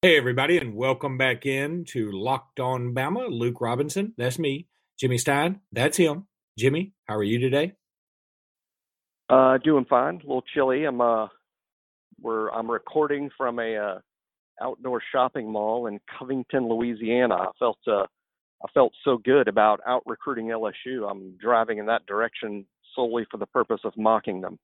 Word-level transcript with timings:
Hey, 0.00 0.16
everybody, 0.16 0.58
and 0.58 0.76
welcome 0.76 1.18
back 1.18 1.44
in 1.44 1.84
to 1.86 2.12
Locked 2.12 2.60
On 2.60 2.94
Bama. 2.94 3.26
Luke 3.30 3.60
Robinson, 3.60 4.14
that's 4.16 4.38
me. 4.38 4.68
Jimmy 4.96 5.18
Stein, 5.18 5.60
that's 5.72 5.96
him. 5.96 6.28
Jimmy, 6.56 6.92
how 7.08 7.16
are 7.16 7.24
you 7.24 7.40
today? 7.40 7.72
Uh, 9.28 9.58
doing 9.58 9.86
fine. 9.86 10.14
A 10.14 10.18
little 10.18 10.44
chilly. 10.54 10.84
I'm 10.84 11.00
uh, 11.00 11.26
we're 12.22 12.48
I'm 12.50 12.70
recording 12.70 13.28
from 13.36 13.58
a 13.58 13.74
uh, 13.74 13.98
outdoor 14.62 15.02
shopping 15.10 15.50
mall 15.50 15.88
in 15.88 15.98
Covington, 16.16 16.68
Louisiana. 16.68 17.34
I 17.34 17.50
felt 17.58 17.78
uh, 17.88 18.04
I 18.62 18.68
felt 18.72 18.92
so 19.02 19.16
good 19.18 19.48
about 19.48 19.80
out 19.84 20.04
recruiting 20.06 20.46
LSU. 20.46 21.10
I'm 21.10 21.36
driving 21.40 21.78
in 21.78 21.86
that 21.86 22.06
direction 22.06 22.66
solely 22.94 23.26
for 23.28 23.38
the 23.38 23.46
purpose 23.46 23.80
of 23.82 23.94
mocking 23.96 24.42
them. 24.42 24.60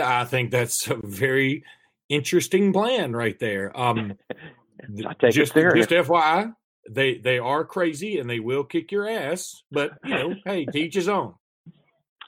I 0.00 0.24
think 0.26 0.52
that's 0.52 0.86
a 0.86 0.94
very 1.02 1.64
interesting 2.12 2.72
plan 2.72 3.12
right 3.12 3.38
there. 3.38 3.78
Um, 3.78 4.14
just, 4.94 5.54
just 5.54 5.54
FYI, 5.54 6.54
they 6.90 7.18
they 7.18 7.38
are 7.38 7.64
crazy 7.64 8.18
and 8.18 8.28
they 8.28 8.40
will 8.40 8.64
kick 8.64 8.92
your 8.92 9.08
ass. 9.08 9.62
But 9.70 9.92
you 10.04 10.14
know, 10.14 10.34
hey, 10.44 10.66
teach 10.66 10.94
his 10.94 11.08
own. 11.08 11.34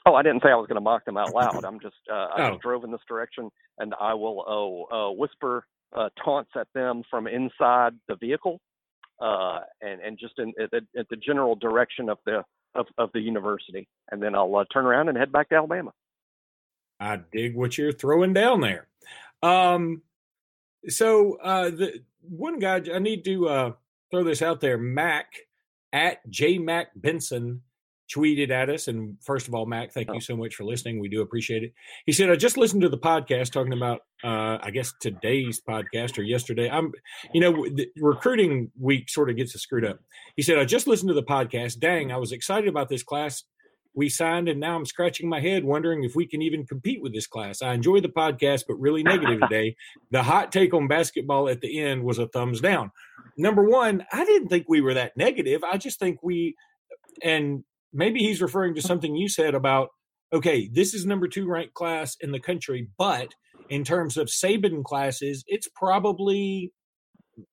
Oh, 0.07 0.13
I 0.13 0.21
didn't 0.21 0.43
say 0.43 0.49
I 0.49 0.55
was 0.55 0.67
going 0.67 0.75
to 0.75 0.81
mock 0.81 1.03
them 1.05 1.17
out 1.17 1.33
loud. 1.33 1.63
I'm 1.65 1.79
just 1.79 1.95
uh, 2.11 2.15
I 2.15 2.47
oh. 2.47 2.49
just 2.51 2.61
drove 2.61 2.83
in 2.83 2.91
this 2.91 3.01
direction, 3.07 3.49
and 3.77 3.93
I 3.99 4.13
will 4.13 4.43
oh, 4.47 5.09
uh, 5.09 5.11
whisper 5.13 5.65
uh, 5.95 6.09
taunts 6.23 6.51
at 6.55 6.67
them 6.73 7.03
from 7.09 7.27
inside 7.27 7.93
the 8.07 8.15
vehicle, 8.15 8.59
uh, 9.21 9.59
and 9.81 10.01
and 10.01 10.17
just 10.19 10.33
in 10.37 10.53
at, 10.61 10.73
at 10.97 11.09
the 11.09 11.17
general 11.17 11.55
direction 11.55 12.09
of 12.09 12.17
the 12.25 12.43
of, 12.75 12.87
of 12.97 13.09
the 13.13 13.21
university, 13.21 13.87
and 14.11 14.21
then 14.21 14.35
I'll 14.35 14.55
uh, 14.55 14.65
turn 14.71 14.85
around 14.85 15.09
and 15.09 15.17
head 15.17 15.31
back 15.31 15.49
to 15.49 15.55
Alabama. 15.55 15.91
I 16.99 17.19
dig 17.31 17.55
what 17.55 17.77
you're 17.77 17.91
throwing 17.91 18.33
down 18.33 18.61
there. 18.61 18.87
Um, 19.45 20.01
so 20.87 21.37
uh, 21.41 21.69
the 21.69 22.01
one 22.21 22.59
guy 22.59 22.81
I 22.93 22.99
need 22.99 23.23
to 23.25 23.47
uh, 23.47 23.71
throw 24.11 24.23
this 24.23 24.41
out 24.41 24.59
there, 24.61 24.77
Mac 24.77 25.27
at 25.93 26.27
J 26.29 26.57
Mac 26.57 26.87
Benson 26.95 27.61
tweeted 28.13 28.51
at 28.51 28.69
us. 28.69 28.87
And 28.87 29.17
first 29.21 29.47
of 29.47 29.55
all, 29.55 29.65
Mac, 29.65 29.91
thank 29.91 30.09
you 30.09 30.17
oh. 30.17 30.19
so 30.19 30.35
much 30.35 30.55
for 30.55 30.63
listening. 30.63 30.99
We 30.99 31.09
do 31.09 31.21
appreciate 31.21 31.63
it. 31.63 31.73
He 32.05 32.11
said, 32.11 32.29
I 32.29 32.35
just 32.35 32.57
listened 32.57 32.81
to 32.81 32.89
the 32.89 32.97
podcast 32.97 33.51
talking 33.51 33.73
about, 33.73 34.01
uh, 34.23 34.57
I 34.61 34.71
guess 34.71 34.93
today's 34.99 35.61
podcast 35.67 36.17
or 36.17 36.21
yesterday. 36.21 36.69
I'm, 36.69 36.91
you 37.33 37.41
know, 37.41 37.67
the 37.67 37.87
recruiting 37.97 38.71
week 38.79 39.09
sort 39.09 39.29
of 39.29 39.37
gets 39.37 39.55
us 39.55 39.61
screwed 39.61 39.85
up. 39.85 39.99
He 40.35 40.43
said, 40.43 40.57
I 40.57 40.65
just 40.65 40.87
listened 40.87 41.09
to 41.09 41.15
the 41.15 41.23
podcast. 41.23 41.79
Dang, 41.79 42.11
I 42.11 42.17
was 42.17 42.31
excited 42.31 42.67
about 42.67 42.89
this 42.89 43.03
class 43.03 43.43
we 43.95 44.09
signed, 44.09 44.49
and 44.49 44.59
now 44.59 44.75
I'm 44.75 44.85
scratching 44.85 45.29
my 45.29 45.39
head 45.39 45.63
wondering 45.63 46.03
if 46.03 46.15
we 46.15 46.27
can 46.27 46.41
even 46.41 46.65
compete 46.65 47.01
with 47.01 47.13
this 47.13 47.27
class. 47.27 47.61
I 47.61 47.73
enjoyed 47.73 48.03
the 48.03 48.09
podcast, 48.09 48.63
but 48.67 48.79
really 48.79 49.03
negative 49.03 49.39
today. 49.49 49.75
The 50.11 50.23
hot 50.23 50.51
take 50.51 50.73
on 50.73 50.87
basketball 50.87 51.49
at 51.49 51.61
the 51.61 51.79
end 51.79 52.03
was 52.03 52.19
a 52.19 52.27
thumbs 52.27 52.61
down. 52.61 52.91
Number 53.37 53.63
one, 53.63 54.05
I 54.11 54.25
didn't 54.25 54.49
think 54.49 54.65
we 54.67 54.81
were 54.81 54.93
that 54.95 55.15
negative. 55.15 55.63
I 55.63 55.77
just 55.77 55.99
think 55.99 56.21
we, 56.21 56.55
and 57.23 57.63
maybe 57.93 58.19
he's 58.19 58.41
referring 58.41 58.75
to 58.75 58.81
something 58.81 59.15
you 59.15 59.29
said 59.29 59.55
about, 59.55 59.89
okay, 60.33 60.69
this 60.71 60.93
is 60.93 61.05
number 61.05 61.27
two 61.27 61.47
ranked 61.47 61.73
class 61.73 62.17
in 62.19 62.31
the 62.31 62.39
country, 62.39 62.89
but 62.97 63.33
in 63.69 63.83
terms 63.83 64.17
of 64.17 64.27
Saban 64.27 64.83
classes, 64.83 65.43
it's 65.47 65.69
probably 65.75 66.73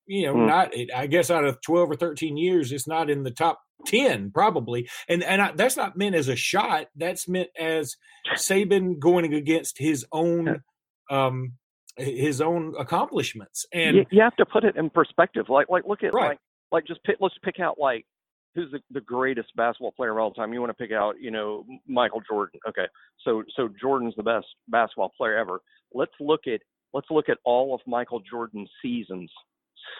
you 0.06 0.26
know, 0.26 0.34
mm. 0.34 0.46
not 0.46 0.72
I 0.94 1.06
guess 1.06 1.30
out 1.30 1.44
of 1.44 1.60
twelve 1.60 1.90
or 1.90 1.96
thirteen 1.96 2.36
years, 2.36 2.72
it's 2.72 2.86
not 2.86 3.10
in 3.10 3.22
the 3.22 3.30
top 3.30 3.60
10 3.86 4.30
probably. 4.32 4.88
And 5.08 5.22
and 5.22 5.42
I, 5.42 5.52
that's 5.52 5.76
not 5.76 5.96
meant 5.96 6.14
as 6.14 6.28
a 6.28 6.36
shot. 6.36 6.86
That's 6.96 7.28
meant 7.28 7.50
as 7.58 7.96
saban 8.36 8.98
going 8.98 9.32
against 9.32 9.78
his 9.78 10.04
own 10.12 10.62
um 11.10 11.52
his 11.96 12.40
own 12.40 12.74
accomplishments. 12.78 13.66
And 13.72 13.96
you, 13.96 14.06
you 14.10 14.22
have 14.22 14.36
to 14.36 14.46
put 14.46 14.64
it 14.64 14.76
in 14.76 14.90
perspective. 14.90 15.46
Like 15.48 15.68
like 15.68 15.84
look 15.86 16.02
at 16.02 16.14
right. 16.14 16.30
like 16.30 16.38
like 16.70 16.86
just 16.86 17.02
pick 17.04 17.16
let's 17.20 17.34
pick 17.42 17.60
out 17.60 17.78
like 17.78 18.06
who's 18.54 18.70
the, 18.70 18.80
the 18.90 19.00
greatest 19.00 19.48
basketball 19.56 19.92
player 19.92 20.12
of 20.12 20.18
all 20.18 20.32
time. 20.32 20.52
You 20.52 20.60
want 20.60 20.70
to 20.70 20.82
pick 20.82 20.92
out 20.92 21.16
you 21.20 21.30
know 21.30 21.64
michael 21.86 22.22
jordan. 22.28 22.60
Okay. 22.68 22.86
So 23.24 23.42
so 23.56 23.68
jordan's 23.80 24.14
the 24.16 24.22
best 24.22 24.46
basketball 24.68 25.12
player 25.16 25.36
ever. 25.36 25.60
Let's 25.92 26.12
look 26.20 26.42
at 26.46 26.60
let's 26.94 27.08
look 27.10 27.28
at 27.28 27.38
all 27.44 27.74
of 27.74 27.80
michael 27.86 28.20
jordan's 28.20 28.70
seasons. 28.82 29.30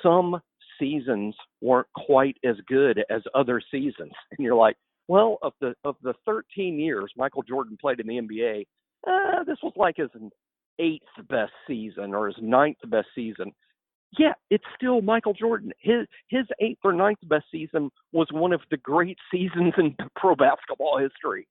Some 0.03 0.41
seasons 0.83 1.35
weren't 1.61 1.87
quite 1.95 2.37
as 2.45 2.57
good 2.67 3.05
as 3.09 3.23
other 3.35 3.61
seasons. 3.71 4.13
And 4.33 4.45
you're 4.45 4.57
like, 4.57 4.77
well, 5.09 5.39
of 5.43 5.53
the 5.61 5.75
of 5.85 5.97
the 6.03 6.15
13 6.27 6.79
years 6.79 7.13
Michael 7.17 7.43
Jordan 7.43 7.77
played 7.81 8.01
in 8.01 8.07
the 8.07 8.15
NBA, 8.15 8.65
uh, 9.07 9.45
this 9.45 9.59
was 9.63 9.73
like 9.77 9.97
his 9.97 10.09
eighth 10.79 11.29
best 11.29 11.53
season 11.67 12.15
or 12.15 12.29
his 12.29 12.37
ninth 12.41 12.79
best 12.87 13.09
season. 13.15 13.53
Yeah, 14.19 14.33
it's 14.51 14.65
still 14.77 15.01
Michael 15.01 15.35
Jordan. 15.35 15.73
His 15.81 16.07
his 16.29 16.47
eighth 16.61 16.81
or 16.85 16.93
ninth 16.93 17.19
best 17.25 17.47
season 17.51 17.91
was 18.13 18.27
one 18.33 18.53
of 18.53 18.61
the 18.71 18.77
great 18.79 19.19
seasons 19.33 19.75
in 19.79 19.95
pro 20.17 20.35
basketball 20.35 20.99
history. 20.99 21.47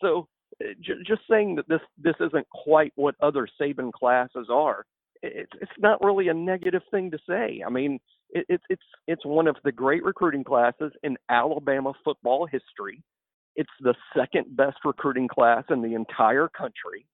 So 0.00 0.28
uh, 0.62 0.68
j- 0.80 1.02
just 1.06 1.22
saying 1.30 1.56
that 1.56 1.68
this 1.68 1.80
this 1.98 2.16
isn't 2.20 2.48
quite 2.50 2.92
what 2.96 3.14
other 3.20 3.48
Saban 3.60 3.92
classes 3.92 4.48
are, 4.50 4.84
it's 5.22 5.52
it's 5.60 5.78
not 5.78 6.04
really 6.04 6.28
a 6.28 6.34
negative 6.34 6.82
thing 6.90 7.10
to 7.10 7.18
say. 7.28 7.62
I 7.66 7.70
mean, 7.70 7.98
it, 8.30 8.46
it, 8.48 8.60
it's 8.68 8.82
it's 9.06 9.24
one 9.24 9.46
of 9.46 9.56
the 9.64 9.72
great 9.72 10.04
recruiting 10.04 10.44
classes 10.44 10.92
in 11.02 11.16
Alabama 11.28 11.92
football 12.04 12.46
history. 12.46 13.02
It's 13.54 13.70
the 13.80 13.94
second 14.16 14.56
best 14.56 14.78
recruiting 14.84 15.28
class 15.28 15.64
in 15.70 15.82
the 15.82 15.94
entire 15.94 16.48
country. 16.48 17.06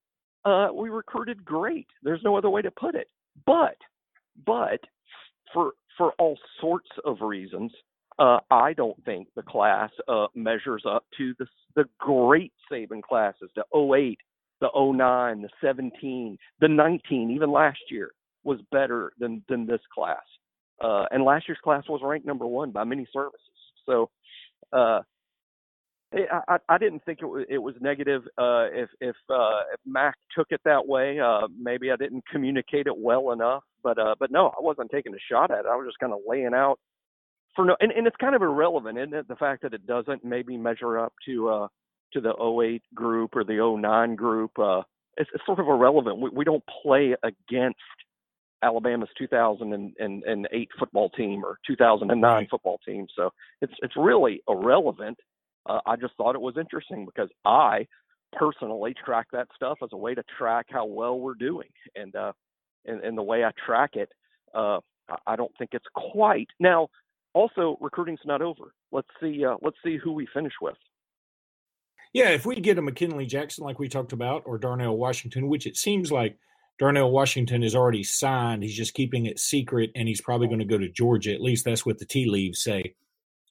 Uh, 0.45 0.67
we 0.73 0.89
recruited 0.89 1.45
great. 1.45 1.87
There's 2.01 2.21
no 2.23 2.35
other 2.35 2.49
way 2.49 2.61
to 2.61 2.71
put 2.71 2.95
it. 2.95 3.07
But 3.45 3.77
but 4.45 4.79
for 5.53 5.73
for 5.97 6.13
all 6.19 6.37
sorts 6.59 6.89
of 7.05 7.21
reasons, 7.21 7.71
uh, 8.19 8.39
I 8.51 8.73
don't 8.73 9.03
think 9.05 9.27
the 9.35 9.43
class 9.43 9.91
uh, 10.07 10.27
measures 10.35 10.83
up 10.87 11.05
to 11.17 11.33
the 11.39 11.47
the 11.75 11.85
great 11.99 12.53
Saban 12.71 13.01
classes, 13.01 13.49
the 13.55 13.63
08, 13.73 14.19
the 14.61 14.69
09, 14.75 15.41
the 15.41 15.49
17, 15.59 16.37
the 16.59 16.67
19, 16.67 17.31
even 17.31 17.51
last 17.51 17.79
year 17.89 18.11
was 18.43 18.59
better 18.71 19.13
than 19.19 19.43
than 19.49 19.65
this 19.65 19.81
class. 19.93 20.23
Uh, 20.81 21.05
and 21.11 21.23
last 21.23 21.47
year's 21.47 21.59
class 21.63 21.83
was 21.87 22.01
ranked 22.03 22.25
number 22.25 22.45
one 22.47 22.71
by 22.71 22.83
many 22.83 23.07
services. 23.13 23.39
So 23.85 24.09
uh, 24.71 25.01
I, 26.13 26.57
I 26.69 26.77
didn't 26.77 27.03
think 27.05 27.19
it 27.21 27.25
was, 27.25 27.45
it 27.49 27.57
was 27.57 27.75
negative. 27.81 28.23
Uh, 28.37 28.67
if 28.71 28.89
if 29.01 29.15
uh, 29.29 29.61
if 29.73 29.79
Mac 29.85 30.15
took 30.35 30.47
it 30.51 30.61
that 30.65 30.87
way, 30.87 31.19
uh, 31.19 31.47
maybe 31.59 31.91
I 31.91 31.95
didn't 31.95 32.23
communicate 32.31 32.87
it 32.87 32.97
well 32.97 33.31
enough. 33.31 33.63
But 33.83 33.97
uh, 33.97 34.15
but 34.19 34.31
no, 34.31 34.47
I 34.47 34.61
wasn't 34.61 34.91
taking 34.91 35.13
a 35.13 35.17
shot 35.31 35.51
at 35.51 35.59
it. 35.59 35.65
I 35.65 35.75
was 35.75 35.87
just 35.87 35.99
kind 35.99 36.13
of 36.13 36.19
laying 36.27 36.53
out 36.53 36.79
for 37.55 37.65
no. 37.65 37.75
And, 37.79 37.91
and 37.91 38.05
it's 38.05 38.15
kind 38.17 38.35
of 38.35 38.41
irrelevant, 38.41 38.97
isn't 38.97 39.13
it? 39.13 39.27
The 39.27 39.35
fact 39.35 39.63
that 39.63 39.73
it 39.73 39.87
doesn't 39.87 40.23
maybe 40.23 40.57
measure 40.57 40.99
up 40.99 41.13
to 41.25 41.49
uh, 41.49 41.67
to 42.13 42.21
the 42.21 42.33
08 42.39 42.83
group 42.93 43.35
or 43.35 43.43
the 43.43 43.77
09 43.81 44.15
group. 44.15 44.51
Uh, 44.57 44.83
it's, 45.17 45.29
it's 45.33 45.45
sort 45.45 45.59
of 45.59 45.67
irrelevant. 45.67 46.19
We, 46.19 46.29
we 46.29 46.45
don't 46.45 46.63
play 46.83 47.15
against 47.23 47.79
Alabama's 48.63 49.09
2008 49.17 50.69
football 50.79 51.09
team 51.09 51.43
or 51.43 51.59
2009 51.67 52.21
right. 52.21 52.47
football 52.49 52.79
team. 52.85 53.05
So 53.15 53.31
it's 53.61 53.73
it's 53.81 53.95
really 53.97 54.41
irrelevant. 54.47 55.17
Uh, 55.65 55.79
I 55.85 55.95
just 55.95 56.13
thought 56.15 56.35
it 56.35 56.41
was 56.41 56.55
interesting 56.57 57.05
because 57.05 57.29
I 57.45 57.87
personally 58.33 58.95
track 59.05 59.27
that 59.33 59.47
stuff 59.55 59.77
as 59.83 59.89
a 59.91 59.97
way 59.97 60.15
to 60.15 60.23
track 60.37 60.67
how 60.69 60.85
well 60.85 61.19
we're 61.19 61.35
doing, 61.35 61.69
and 61.95 62.15
uh, 62.15 62.31
and, 62.85 63.01
and 63.03 63.17
the 63.17 63.23
way 63.23 63.43
I 63.43 63.51
track 63.65 63.91
it, 63.93 64.09
uh, 64.53 64.79
I 65.27 65.35
don't 65.35 65.55
think 65.57 65.71
it's 65.73 65.85
quite 65.93 66.47
now. 66.59 66.87
Also, 67.33 67.77
recruiting's 67.81 68.19
not 68.25 68.43
over. 68.43 68.73
Let's 68.91 69.07
see. 69.19 69.43
Uh, 69.43 69.55
let's 69.61 69.77
see 69.83 69.97
who 69.97 70.13
we 70.13 70.27
finish 70.33 70.53
with. 70.61 70.75
Yeah, 72.13 72.29
if 72.29 72.45
we 72.45 72.55
get 72.57 72.77
a 72.77 72.81
McKinley 72.81 73.25
Jackson 73.25 73.63
like 73.63 73.79
we 73.79 73.89
talked 73.89 74.13
about, 74.13 74.43
or 74.45 74.59
Darnell 74.59 74.95
Washington, 74.95 75.47
which 75.47 75.65
it 75.65 75.75
seems 75.75 76.11
like 76.11 76.37
Darnell 76.79 77.11
Washington 77.11 77.63
is 77.63 77.75
already 77.75 78.03
signed. 78.03 78.63
He's 78.63 78.75
just 78.75 78.93
keeping 78.93 79.25
it 79.25 79.39
secret, 79.39 79.91
and 79.95 80.07
he's 80.07 80.21
probably 80.21 80.47
going 80.47 80.59
to 80.59 80.65
go 80.65 80.77
to 80.77 80.89
Georgia. 80.89 81.33
At 81.33 81.41
least 81.41 81.65
that's 81.65 81.85
what 81.85 81.99
the 81.99 82.05
tea 82.05 82.29
leaves 82.29 82.63
say. 82.63 82.95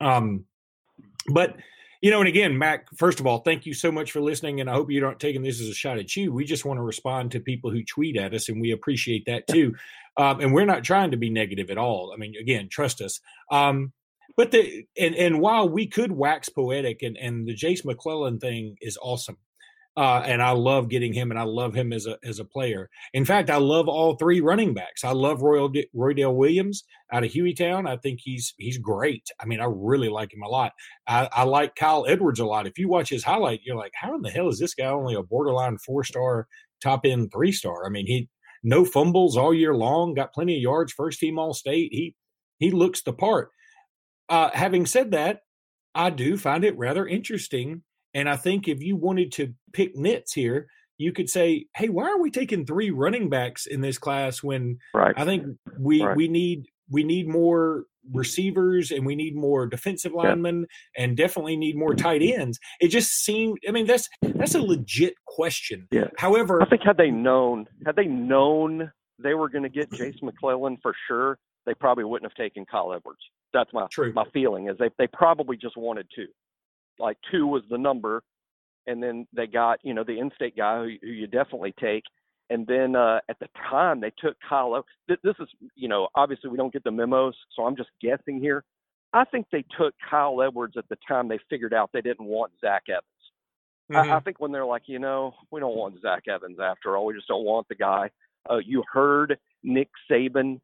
Um, 0.01 0.45
but 1.29 1.57
you 2.03 2.11
know, 2.11 2.19
and 2.19 2.29
again, 2.29 2.59
Mac. 2.59 2.89
First 2.97 3.21
of 3.21 3.29
all, 3.29 3.39
thank 3.39 3.65
you 3.65 3.75
so 3.75 3.93
much 3.93 4.11
for 4.11 4.21
listening, 4.21 4.61
and 4.61 4.69
I 4.69 4.73
hope 4.73 4.91
you're 4.91 5.07
not 5.07 5.21
taking 5.21 5.43
this 5.43 5.61
as 5.61 5.69
a 5.69 5.75
shot 5.75 5.99
at 5.99 6.17
you. 6.17 6.33
We 6.33 6.45
just 6.45 6.65
want 6.65 6.79
to 6.79 6.83
respond 6.83 7.31
to 7.31 7.41
people 7.41 7.71
who 7.71 7.85
tweet 7.85 8.17
at 8.17 8.35
us, 8.35 8.49
and 8.49 8.61
we 8.61 8.73
appreciate 8.73 9.27
that 9.27 9.47
too. 9.47 9.77
Um, 10.17 10.41
and 10.41 10.53
we're 10.53 10.67
not 10.67 10.85
trying 10.85 11.13
to 11.13 11.17
be 11.17 11.31
negative 11.31 11.71
at 11.71 11.79
all. 11.79 12.13
I 12.13 12.19
mean, 12.19 12.35
again, 12.39 12.69
trust 12.69 13.01
us. 13.01 13.21
Um, 13.51 13.93
but 14.37 14.51
the 14.51 14.85
and 14.99 15.15
and 15.15 15.41
while 15.41 15.69
we 15.69 15.87
could 15.87 16.11
wax 16.11 16.49
poetic, 16.49 17.03
and 17.03 17.17
and 17.17 17.47
the 17.47 17.55
Jace 17.55 17.85
McClellan 17.85 18.41
thing 18.41 18.77
is 18.81 18.99
awesome. 19.01 19.39
Uh, 19.95 20.23
and 20.25 20.41
I 20.43 20.53
love 20.53 20.89
getting 20.89 21.13
him, 21.13 21.31
and 21.31 21.39
I 21.39 21.43
love 21.43 21.75
him 21.75 21.93
as 21.93 22.07
a 22.07 22.17
as 22.25 22.39
a 22.39 22.47
player. 22.47 22.89
In 23.13 23.27
fact, 23.27 23.51
I 23.51 23.57
love 23.59 23.89
all 23.89 24.17
three 24.17 24.41
running 24.41 24.73
backs. 24.73 25.05
I 25.05 25.13
love 25.13 25.43
Royal 25.43 25.69
D- 25.69 25.87
Roydell 25.95 26.35
Williams 26.35 26.85
out 27.13 27.25
of 27.25 27.31
Hueytown. 27.31 27.87
I 27.87 27.99
think 27.99 28.21
he's 28.23 28.55
he's 28.57 28.79
great. 28.79 29.29
I 29.39 29.45
mean, 29.45 29.61
I 29.61 29.67
really 29.69 30.09
like 30.09 30.33
him 30.33 30.43
a 30.43 30.49
lot. 30.49 30.73
I, 31.07 31.29
I 31.31 31.43
like 31.43 31.75
Kyle 31.75 32.07
Edwards 32.09 32.41
a 32.41 32.47
lot. 32.47 32.67
If 32.67 32.79
you 32.79 32.89
watch 32.89 33.11
his 33.11 33.23
highlight, 33.23 33.61
you're 33.65 33.77
like, 33.77 33.93
how 33.95 34.15
in 34.15 34.23
the 34.23 34.31
hell 34.31 34.49
is 34.49 34.59
this 34.59 34.75
guy 34.75 34.87
only 34.87 35.15
a 35.15 35.23
borderline 35.23 35.77
four 35.77 36.05
star, 36.05 36.47
top 36.81 37.03
end 37.05 37.31
three 37.31 37.53
star? 37.53 37.85
I 37.85 37.91
mean, 37.91 38.07
he 38.07 38.31
no 38.63 38.87
fumbles 38.87 39.37
all 39.37 39.53
year 39.53 39.75
long, 39.75 40.15
got 40.15 40.33
plenty 40.33 40.57
of 40.57 40.63
yards, 40.63 40.93
first 40.93 41.21
team 41.21 41.39
All 41.39 41.53
State. 41.53 41.91
He 41.93 42.15
he 42.59 42.71
looks 42.71 43.03
the 43.03 43.13
part. 43.13 43.51
Uh, 44.29 44.49
having 44.55 44.87
said 44.87 45.11
that, 45.11 45.41
I 45.95 46.09
do 46.09 46.39
find 46.39 46.65
it 46.65 46.79
rather 46.79 47.07
interesting, 47.07 47.83
and 48.15 48.29
I 48.29 48.37
think 48.37 48.69
if 48.69 48.83
you 48.83 48.97
wanted 48.97 49.33
to 49.33 49.55
pick 49.73 49.97
nits 49.97 50.33
here, 50.33 50.67
you 50.99 51.13
could 51.13 51.29
say, 51.29 51.67
"Hey, 51.77 51.89
why 51.89 52.11
are 52.11 52.21
we 52.21 52.31
taking 52.31 52.65
three 52.65 52.91
running 52.91 53.29
backs 53.29 53.67
in 53.67 53.81
this 53.81 53.99
class 53.99 54.43
when 54.43 54.79
right. 54.95 55.15
I 55.17 55.25
think 55.25 55.47
we 55.79 56.03
right. 56.03 56.17
we 56.17 56.29
need 56.29 56.67
we 56.91 57.05
need 57.05 57.29
more 57.29 57.85
receivers 58.13 58.91
and 58.91 59.07
we 59.07 59.15
need 59.15 59.37
more 59.37 59.67
defensive 59.67 60.13
linemen 60.13 60.67
yeah. 60.97 61.05
and 61.05 61.17
definitely 61.17 61.57
need 61.57 61.77
more 61.77 61.91
mm-hmm. 61.91 62.03
tight 62.03 62.23
ends. 62.23 62.59
It 62.81 62.89
just 62.89 63.13
seemed 63.25 63.59
I 63.69 63.73
mean 63.73 63.87
that's 63.87 64.09
that's 64.23 64.55
a 64.55 64.63
legit 64.63 65.15
question. 65.27 65.87
Yeah. 65.91 66.09
However, 66.19 66.63
I 66.63 66.69
think 66.69 66.83
had 66.83 66.97
they 66.97 67.11
known 67.11 67.67
had 67.87 67.97
they 67.97 68.07
known 68.07 68.91
they 69.23 69.35
were 69.35 69.49
going 69.49 69.63
to 69.63 69.69
get 69.69 69.91
Jason 69.93 70.21
McClellan 70.23 70.79
for 70.83 70.95
sure, 71.07 71.39
they 71.65 71.75
probably 71.75 72.05
wouldn't 72.05 72.31
have 72.31 72.37
taken 72.37 72.65
Kyle 72.67 72.93
Edwards. 72.93 73.21
That's 73.53 73.73
my 73.73 73.87
True. 73.91 74.13
my 74.13 74.25
feeling 74.33 74.69
is 74.69 74.77
they 74.79 74.91
they 74.99 75.07
probably 75.07 75.57
just 75.57 75.77
wanted 75.77 76.07
two. 76.15 76.27
Like 76.99 77.19
two 77.31 77.47
was 77.47 77.63
the 77.71 77.79
number 77.79 78.23
and 78.87 79.03
then 79.03 79.27
they 79.33 79.47
got, 79.47 79.79
you 79.83 79.95
know, 79.95 80.05
the 80.05 80.19
in-state 80.19 80.57
guy 80.57 80.79
who, 80.85 80.91
who 81.03 81.09
you 81.09 81.27
definitely 81.27 81.75
take 81.81 82.05
and 82.53 82.67
then 82.67 82.97
uh, 82.97 83.21
at 83.31 83.39
the 83.39 83.49
time, 83.71 84.01
they 84.01 84.13
took 84.19 84.37
Kyle. 84.47 84.85
This, 85.09 85.17
this 85.25 85.35
is, 85.41 85.49
you 85.75 85.89
know, 85.89 86.09
obviously 86.15 86.51
we 86.51 86.59
don't 86.59 86.73
get 86.73 86.85
the 86.85 86.91
memos, 86.91 87.35
so 87.57 87.65
I'm 87.65 87.77
just 87.77 87.89
guessing 88.03 88.41
here. 88.41 88.63
I 89.15 89.25
think 89.25 89.47
they 89.51 89.65
took 89.79 89.95
Kyle 90.11 90.43
Edwards 90.43 90.75
at 90.77 90.87
the 90.91 90.99
time 91.09 91.29
they 91.29 91.39
figured 91.49 91.73
out 91.73 91.91
they 91.95 92.03
didn't 92.03 92.27
want 92.27 92.53
Zach 92.61 92.83
Evans. 92.91 93.05
Mm-hmm. 93.91 93.97
I, 93.97 94.01
I 94.01 94.05
mm-hmm. 94.05 94.25
think 94.25 94.41
when 94.41 94.53
they're 94.53 94.67
like, 94.67 94.83
you 94.85 94.99
know, 94.99 95.33
we 95.51 95.61
don't 95.61 95.77
want 95.77 96.01
Zach 96.03 96.25
Evans 96.29 96.59
after 96.63 96.95
all, 96.95 97.07
we 97.07 97.15
just 97.15 97.29
don't 97.29 97.45
want 97.45 97.69
the 97.69 97.75
guy. 97.75 98.11
Uh, 98.51 98.59
you 98.59 98.83
heard 98.93 99.39
Nick 99.63 99.89
Saban 100.11 100.61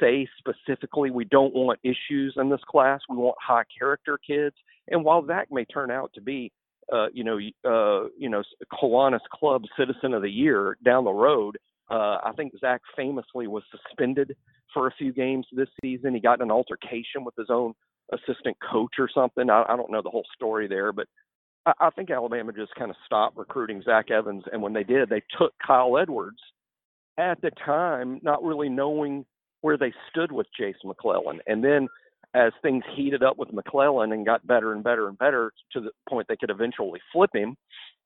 say 0.00 0.28
specifically, 0.38 1.10
we 1.12 1.24
don't 1.24 1.54
want 1.54 1.78
issues 1.84 2.34
in 2.36 2.50
this 2.50 2.60
class. 2.68 3.00
We 3.08 3.16
want 3.16 3.36
high 3.40 3.64
character 3.78 4.18
kids. 4.26 4.56
And 4.90 5.04
while 5.04 5.26
Zach 5.26 5.48
may 5.50 5.64
turn 5.64 5.90
out 5.90 6.12
to 6.14 6.20
be 6.20 6.52
uh, 6.92 7.06
you 7.12 7.24
know, 7.24 7.36
uh, 7.64 8.08
you 8.16 8.28
know, 8.28 8.42
Kiwanis 8.72 9.20
Club 9.32 9.62
Citizen 9.78 10.14
of 10.14 10.22
the 10.22 10.30
Year 10.30 10.76
down 10.84 11.04
the 11.04 11.10
road. 11.10 11.58
Uh, 11.90 12.18
I 12.22 12.32
think 12.36 12.52
Zach 12.60 12.80
famously 12.96 13.46
was 13.46 13.62
suspended 13.70 14.36
for 14.74 14.86
a 14.86 14.94
few 14.98 15.12
games 15.12 15.46
this 15.52 15.68
season. 15.82 16.14
He 16.14 16.20
got 16.20 16.40
in 16.40 16.42
an 16.42 16.50
altercation 16.50 17.24
with 17.24 17.34
his 17.36 17.48
own 17.50 17.74
assistant 18.12 18.56
coach 18.70 18.94
or 18.98 19.08
something. 19.12 19.50
I, 19.50 19.64
I 19.68 19.76
don't 19.76 19.90
know 19.90 20.02
the 20.02 20.10
whole 20.10 20.26
story 20.34 20.66
there, 20.66 20.92
but 20.92 21.06
I, 21.66 21.72
I 21.80 21.90
think 21.90 22.10
Alabama 22.10 22.52
just 22.52 22.74
kind 22.74 22.90
of 22.90 22.96
stopped 23.04 23.36
recruiting 23.36 23.82
Zach 23.82 24.10
Evans, 24.10 24.44
and 24.52 24.62
when 24.62 24.72
they 24.72 24.84
did, 24.84 25.08
they 25.08 25.22
took 25.38 25.52
Kyle 25.66 25.98
Edwards 25.98 26.40
at 27.18 27.40
the 27.40 27.50
time, 27.64 28.20
not 28.22 28.42
really 28.42 28.68
knowing 28.68 29.24
where 29.60 29.76
they 29.76 29.92
stood 30.10 30.30
with 30.30 30.46
Jason 30.58 30.88
McClellan, 30.88 31.40
and 31.46 31.64
then 31.64 31.88
as 32.34 32.52
things 32.62 32.84
heated 32.94 33.22
up 33.22 33.38
with 33.38 33.52
McClellan 33.52 34.12
and 34.12 34.26
got 34.26 34.46
better 34.46 34.72
and 34.72 34.84
better 34.84 35.08
and 35.08 35.18
better 35.18 35.52
to 35.72 35.80
the 35.80 35.90
point 36.08 36.26
they 36.28 36.36
could 36.36 36.50
eventually 36.50 37.00
flip 37.12 37.30
him, 37.34 37.56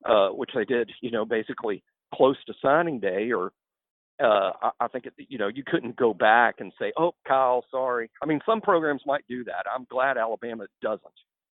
uh, 0.05 0.29
which 0.29 0.51
they 0.55 0.65
did, 0.65 0.89
you 1.01 1.11
know, 1.11 1.25
basically 1.25 1.83
close 2.13 2.37
to 2.45 2.53
signing 2.61 2.99
day. 2.99 3.31
Or 3.31 3.51
uh, 4.23 4.51
I, 4.61 4.71
I 4.79 4.87
think 4.87 5.05
it, 5.05 5.13
you 5.17 5.37
know 5.37 5.47
you 5.47 5.63
couldn't 5.65 5.95
go 5.97 6.13
back 6.13 6.55
and 6.59 6.71
say, 6.79 6.93
"Oh, 6.97 7.13
Kyle, 7.27 7.65
sorry." 7.69 8.09
I 8.21 8.25
mean, 8.25 8.39
some 8.45 8.61
programs 8.61 9.01
might 9.05 9.25
do 9.27 9.43
that. 9.45 9.65
I'm 9.73 9.85
glad 9.89 10.17
Alabama 10.17 10.67
doesn't 10.81 11.01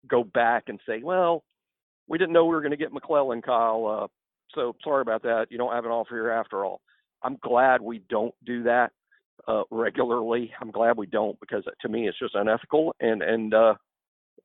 go 0.10 0.24
back 0.24 0.64
and 0.68 0.80
say, 0.88 1.02
"Well, 1.04 1.44
we 2.08 2.18
didn't 2.18 2.34
know 2.34 2.46
we 2.46 2.56
were 2.56 2.62
going 2.62 2.72
to 2.72 2.78
get 2.78 2.94
McClellan, 2.94 3.42
Kyle. 3.42 4.04
Uh, 4.04 4.08
so 4.56 4.76
sorry 4.84 5.02
about 5.02 5.24
that. 5.24 5.48
You 5.50 5.58
don't 5.58 5.74
have 5.74 5.86
an 5.86 5.92
offer 5.92 6.16
here 6.16 6.32
after 6.32 6.66
all." 6.66 6.82
I'm 7.24 7.38
glad 7.42 7.82
we 7.82 8.04
don't 8.10 8.36
do 8.46 8.64
that 8.64 8.92
uh, 9.48 9.64
regularly. 9.72 10.52
I'm 10.62 10.72
glad 10.72 10.98
we 10.98 11.08
don't 11.08 11.40
because 11.40 11.64
to 11.82 11.90
me 11.90 12.08
it's 12.08 12.20
just 12.20 12.36
unethical, 12.36 12.96
and 13.00 13.22
and 13.22 13.54
uh, 13.54 13.76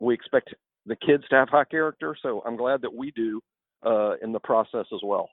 we 0.00 0.14
expect 0.14 0.54
the 0.86 0.96
kids 0.96 1.24
to 1.30 1.36
have 1.36 1.48
high 1.48 1.64
character. 1.64 2.16
So 2.22 2.42
I'm 2.46 2.56
glad 2.56 2.82
that 2.82 2.94
we 2.94 3.10
do 3.12 3.40
uh, 3.84 4.14
in 4.22 4.32
the 4.32 4.40
process 4.40 4.86
as 4.92 5.00
well. 5.02 5.28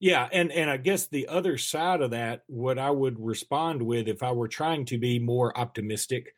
Yeah, 0.00 0.28
and 0.30 0.52
and 0.52 0.70
I 0.70 0.76
guess 0.76 1.08
the 1.08 1.26
other 1.26 1.58
side 1.58 2.02
of 2.02 2.12
that, 2.12 2.42
what 2.46 2.78
I 2.78 2.90
would 2.90 3.18
respond 3.18 3.82
with 3.82 4.06
if 4.06 4.22
I 4.22 4.30
were 4.32 4.48
trying 4.48 4.84
to 4.86 4.98
be 4.98 5.18
more 5.18 5.56
optimistic, 5.58 6.34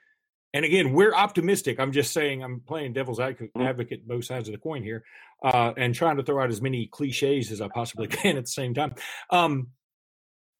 and 0.54 0.64
again, 0.64 0.94
we're 0.94 1.14
optimistic. 1.14 1.78
I'm 1.78 1.92
just 1.92 2.12
saying 2.12 2.42
I'm 2.42 2.60
playing 2.60 2.94
devil's 2.94 3.18
mm-hmm. 3.18 3.60
advocate, 3.60 4.08
both 4.08 4.24
sides 4.24 4.48
of 4.48 4.52
the 4.52 4.58
coin 4.58 4.82
here, 4.82 5.04
uh, 5.44 5.72
and 5.76 5.94
trying 5.94 6.16
to 6.16 6.22
throw 6.22 6.42
out 6.42 6.50
as 6.50 6.62
many 6.62 6.86
cliches 6.86 7.52
as 7.52 7.60
I 7.60 7.68
possibly 7.68 8.06
can 8.08 8.38
at 8.38 8.44
the 8.44 8.50
same 8.50 8.72
time. 8.72 8.94
Um, 9.28 9.68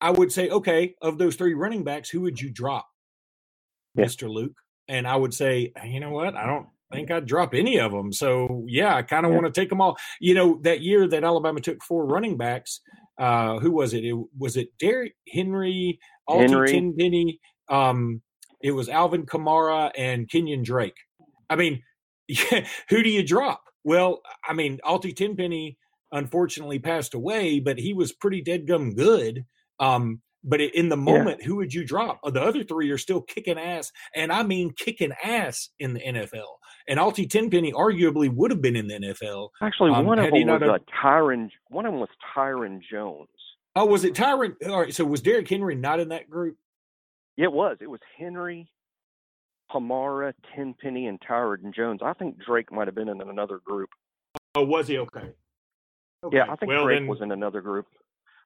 I 0.00 0.10
would 0.10 0.32
say, 0.32 0.48
okay, 0.48 0.94
of 1.02 1.18
those 1.18 1.36
three 1.36 1.54
running 1.54 1.84
backs, 1.84 2.08
who 2.08 2.22
would 2.22 2.40
you 2.40 2.50
drop, 2.50 2.86
yeah. 3.94 4.04
Mr. 4.04 4.28
Luke? 4.28 4.56
And 4.88 5.06
I 5.06 5.16
would 5.16 5.34
say, 5.34 5.72
you 5.84 6.00
know 6.00 6.10
what? 6.10 6.34
I 6.34 6.46
don't 6.46 6.66
think 6.92 7.10
I'd 7.10 7.26
drop 7.26 7.54
any 7.54 7.78
of 7.78 7.92
them. 7.92 8.12
So 8.12 8.64
yeah, 8.68 8.96
I 8.96 9.02
kind 9.02 9.24
of 9.24 9.32
yeah. 9.32 9.38
want 9.38 9.54
to 9.54 9.60
take 9.60 9.68
them 9.68 9.80
all. 9.80 9.96
You 10.20 10.34
know, 10.34 10.60
that 10.62 10.80
year 10.80 11.06
that 11.08 11.24
Alabama 11.24 11.60
took 11.60 11.82
four 11.82 12.06
running 12.06 12.36
backs, 12.36 12.80
uh, 13.18 13.58
who 13.58 13.70
was 13.70 13.94
it? 13.94 14.04
it 14.04 14.16
was 14.36 14.56
it 14.56 14.70
Derrick 14.78 15.14
Henry, 15.28 16.00
Altee 16.28 16.70
Tenpenny, 16.70 17.40
um, 17.68 18.22
it 18.62 18.72
was 18.72 18.88
Alvin 18.88 19.26
Kamara 19.26 19.90
and 19.96 20.28
Kenyon 20.28 20.62
Drake. 20.62 20.96
I 21.48 21.56
mean, 21.56 21.82
yeah, 22.28 22.66
who 22.88 23.02
do 23.02 23.08
you 23.08 23.26
drop? 23.26 23.62
Well, 23.84 24.20
I 24.46 24.52
mean, 24.52 24.78
Altee 24.84 25.16
Tenpenny 25.16 25.78
unfortunately 26.12 26.78
passed 26.78 27.14
away, 27.14 27.60
but 27.60 27.78
he 27.78 27.94
was 27.94 28.12
pretty 28.12 28.42
dead 28.42 28.66
gum 28.66 28.94
good. 28.94 29.44
Um, 29.80 30.20
but 30.42 30.60
in 30.60 30.88
the 30.88 30.96
moment, 30.96 31.38
yeah. 31.40 31.46
who 31.46 31.56
would 31.56 31.74
you 31.74 31.84
drop? 31.84 32.20
Uh, 32.24 32.30
the 32.30 32.40
other 32.40 32.64
three 32.64 32.90
are 32.90 32.98
still 32.98 33.20
kicking 33.20 33.58
ass, 33.58 33.92
and 34.14 34.32
I 34.32 34.42
mean 34.42 34.72
kicking 34.76 35.12
ass 35.22 35.68
in 35.78 35.92
the 35.94 36.00
NFL. 36.00 36.46
And 36.88 36.98
Altee 36.98 37.28
Tenpenny 37.28 37.72
arguably 37.72 38.32
would 38.32 38.50
have 38.50 38.62
been 38.62 38.76
in 38.76 38.88
the 38.88 38.94
NFL. 38.94 39.50
Actually, 39.60 39.90
um, 39.92 40.06
one 40.06 40.18
of 40.18 40.30
them 40.30 40.46
was 40.46 40.62
a 40.62 41.06
Tyren. 41.06 41.50
One 41.68 41.84
of 41.84 41.92
them 41.92 42.00
was 42.00 42.08
Tyren 42.34 42.80
Jones. 42.90 43.28
Oh, 43.76 43.86
was 43.86 44.04
it 44.04 44.14
Tyren? 44.14 44.54
All 44.68 44.80
right, 44.80 44.94
so 44.94 45.04
was 45.04 45.20
Derrick 45.20 45.48
Henry 45.48 45.74
not 45.74 46.00
in 46.00 46.08
that 46.08 46.30
group? 46.30 46.56
Yeah, 47.36 47.46
it 47.46 47.52
was. 47.52 47.76
It 47.80 47.90
was 47.90 48.00
Henry, 48.18 48.70
Kamara, 49.70 50.32
Tenpenny, 50.56 51.06
and 51.06 51.20
Tyren 51.20 51.74
Jones. 51.74 52.00
I 52.02 52.12
think 52.14 52.36
Drake 52.44 52.72
might 52.72 52.88
have 52.88 52.94
been 52.94 53.08
in 53.08 53.20
another 53.20 53.60
group. 53.64 53.90
Oh, 54.54 54.64
was 54.64 54.88
he 54.88 54.98
okay? 54.98 55.30
okay. 56.24 56.36
Yeah, 56.36 56.44
I 56.50 56.56
think 56.56 56.70
well, 56.70 56.84
Drake 56.84 57.00
then, 57.00 57.06
was 57.06 57.20
in 57.20 57.30
another 57.30 57.60
group. 57.60 57.86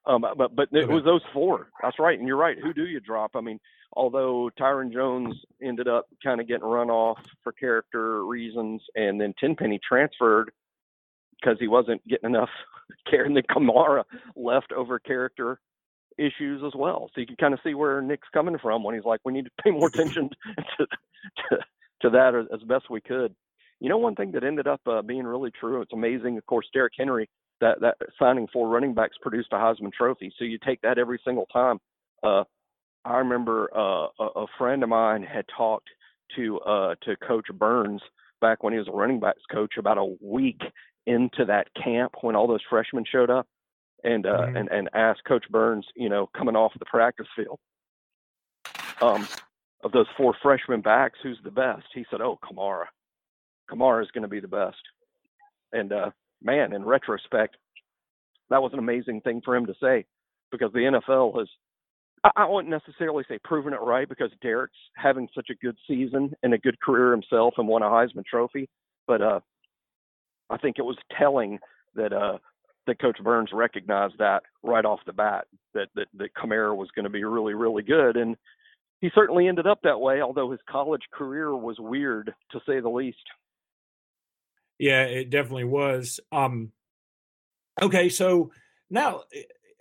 Um, 0.07 0.25
but 0.37 0.55
but 0.55 0.69
it 0.73 0.89
was 0.89 1.05
those 1.05 1.23
four. 1.33 1.69
That's 1.83 1.99
right, 1.99 2.19
and 2.19 2.29
you're 2.29 2.37
right. 2.37 2.59
Who 2.59 2.75
do 2.75 2.85
you 2.87 3.01
drop? 3.01 3.33
I 3.35 3.41
mean, 3.41 3.59
although 3.95 4.51
Tyren 4.59 4.93
Jones 4.93 5.35
ended 5.63 5.89
up 5.89 6.07
kind 6.23 6.41
of 6.41 6.49
getting 6.49 6.65
run 6.65 6.91
off 6.91 7.19
for 7.43 7.53
character 7.53 8.25
reasons, 8.27 8.83
and 8.95 9.21
then 9.21 9.33
Tenpenny 9.39 9.81
transferred 9.87 10.51
because 11.41 11.57
he 11.59 11.69
wasn't 11.69 12.07
getting 12.07 12.31
enough 12.31 12.51
care, 13.11 13.25
and 13.25 13.35
then 13.35 13.45
Kamara 13.51 14.05
left 14.37 14.73
over 14.73 14.99
character 14.99 15.59
issues 16.19 16.63
as 16.65 16.73
well. 16.75 17.11
So 17.15 17.21
you 17.21 17.27
can 17.27 17.37
kind 17.37 17.55
of 17.55 17.61
see 17.65 17.75
where 17.75 18.01
Nick's 18.03 18.29
coming 18.33 18.59
from 18.59 18.85
when 18.85 18.95
he's 18.95 19.05
like, 19.05 19.21
we 19.25 19.33
need 19.33 19.47
to 19.47 19.63
pay 19.63 19.71
more 19.71 19.89
attention 19.89 20.29
to 20.79 20.87
to, 21.49 21.59
to 22.03 22.11
that 22.11 22.35
as 22.53 22.63
best 22.65 22.91
we 22.91 23.01
could. 23.01 23.35
You 23.81 23.89
know, 23.89 23.99
one 23.99 24.15
thing 24.15 24.33
that 24.33 24.45
ended 24.45 24.67
up 24.67 24.81
uh, 24.87 25.03
being 25.03 25.25
really 25.25 25.51
true. 25.51 25.81
It's 25.81 25.93
amazing. 25.93 26.37
Of 26.37 26.47
course, 26.47 26.67
Derrick 26.73 26.93
Henry 26.97 27.29
that 27.65 27.81
that 27.81 27.97
signing 28.19 28.47
four 28.53 28.69
running 28.69 28.95
backs 28.95 29.17
produced 29.21 29.49
a 29.53 29.57
Heisman 29.57 29.93
Trophy. 29.93 30.33
So 30.39 30.45
you 30.45 30.59
take 30.65 30.83
that 30.83 30.99
every 30.99 31.19
single 31.25 31.47
time. 31.47 31.79
Uh, 32.23 32.45
I 33.05 33.19
remember 33.19 33.71
uh, 33.75 34.09
a, 34.19 34.25
a 34.37 34.47
friend 34.59 34.83
of 34.83 34.91
mine 34.91 35.23
had 35.23 35.47
talked 35.57 35.89
to 36.37 36.61
uh, 36.61 36.95
to 37.05 37.17
Coach 37.17 37.47
Burns 37.55 38.03
back 38.41 38.63
when 38.63 38.75
he 38.75 38.79
was 38.79 38.89
a 38.89 38.93
running 38.93 39.19
backs 39.19 39.43
coach 39.51 39.75
about 39.79 39.99
a 39.99 40.15
week 40.21 40.61
into 41.07 41.45
that 41.47 41.69
camp 41.83 42.13
when 42.21 42.37
all 42.37 42.47
those 42.47 42.61
freshmen 42.69 43.05
showed 43.11 43.31
up, 43.31 43.47
and 44.03 44.27
uh, 44.27 44.41
mm-hmm. 44.41 44.57
and 44.57 44.69
and 44.71 44.91
asked 44.95 45.25
Coach 45.27 45.45
Burns, 45.51 45.87
you 45.97 46.11
know, 46.11 46.29
coming 46.37 46.57
off 46.57 46.73
the 46.79 46.85
practice 46.85 47.27
field, 47.35 47.59
um, 49.01 49.27
of 49.83 49.93
those 49.93 50.07
four 50.19 50.35
freshman 50.43 50.83
backs, 50.83 51.19
who's 51.23 51.41
the 51.45 51.51
best? 51.51 51.87
He 51.95 52.05
said, 52.11 52.21
"Oh, 52.21 52.39
Kamara. 52.45 52.87
Kamara 53.71 54.03
is 54.03 54.11
going 54.11 54.23
to 54.23 54.29
be 54.29 54.41
the 54.41 54.49
best." 54.49 54.77
And 55.73 55.93
uh, 55.93 56.11
man, 56.45 56.73
in 56.73 56.85
retrospect, 56.85 57.57
that 58.51 58.63
was 58.63 58.73
an 58.73 58.79
amazing 58.79 59.21
thing 59.23 59.41
for 59.45 59.57
him 59.57 59.67
to 59.67 59.75
say 59.81 60.05
because 60.53 60.73
the 60.73 61.01
NFL 61.09 61.39
has, 61.39 61.49
I 62.37 62.47
wouldn't 62.47 62.71
necessarily 62.71 63.25
say 63.29 63.39
proven 63.43 63.73
it 63.73 63.81
right 63.81 64.09
because 64.09 64.31
Derrick's 64.41 64.79
having 64.97 65.29
such 65.35 65.49
a 65.51 65.55
good 65.57 65.77
season 65.89 66.33
and 66.43 66.55
a 66.55 66.59
good 66.59 66.81
career 66.81 67.11
himself 67.11 67.55
and 67.59 67.67
won 67.67 67.83
a 67.83 67.87
Heisman 67.87 68.25
Trophy, 68.25 68.69
but 69.07 69.21
uh, 69.21 69.41
I 70.51 70.59
think 70.59 70.79
it 70.79 70.85
was 70.85 70.97
telling 71.19 71.59
that 71.95 72.13
uh, 72.13 72.39
that 72.87 73.01
Coach 73.01 73.19
Burns 73.23 73.51
recognized 73.53 74.15
that 74.19 74.43
right 74.63 74.85
off 74.85 75.01
the 75.07 75.13
bat 75.13 75.47
that 75.75 75.89
that, 75.95 76.09
that 76.19 76.35
Kamara 76.35 76.77
was 76.77 76.89
going 76.95 77.05
to 77.05 77.11
be 77.11 77.25
really 77.25 77.55
really 77.55 77.83
good 77.83 78.17
and 78.17 78.37
he 79.01 79.11
certainly 79.15 79.49
ended 79.49 79.67
up 79.67 79.81
that 79.83 80.01
way 80.01 80.21
although 80.21 80.51
his 80.51 80.61
college 80.69 81.03
career 81.13 81.55
was 81.55 81.77
weird 81.79 82.35
to 82.53 82.61
say 82.67 82.81
the 82.81 82.89
least. 82.89 83.25
Yeah, 84.79 85.05
it 85.05 85.31
definitely 85.31 85.65
was. 85.65 86.21
Um, 86.33 86.73
okay, 87.81 88.09
so 88.09 88.51
now 88.91 89.23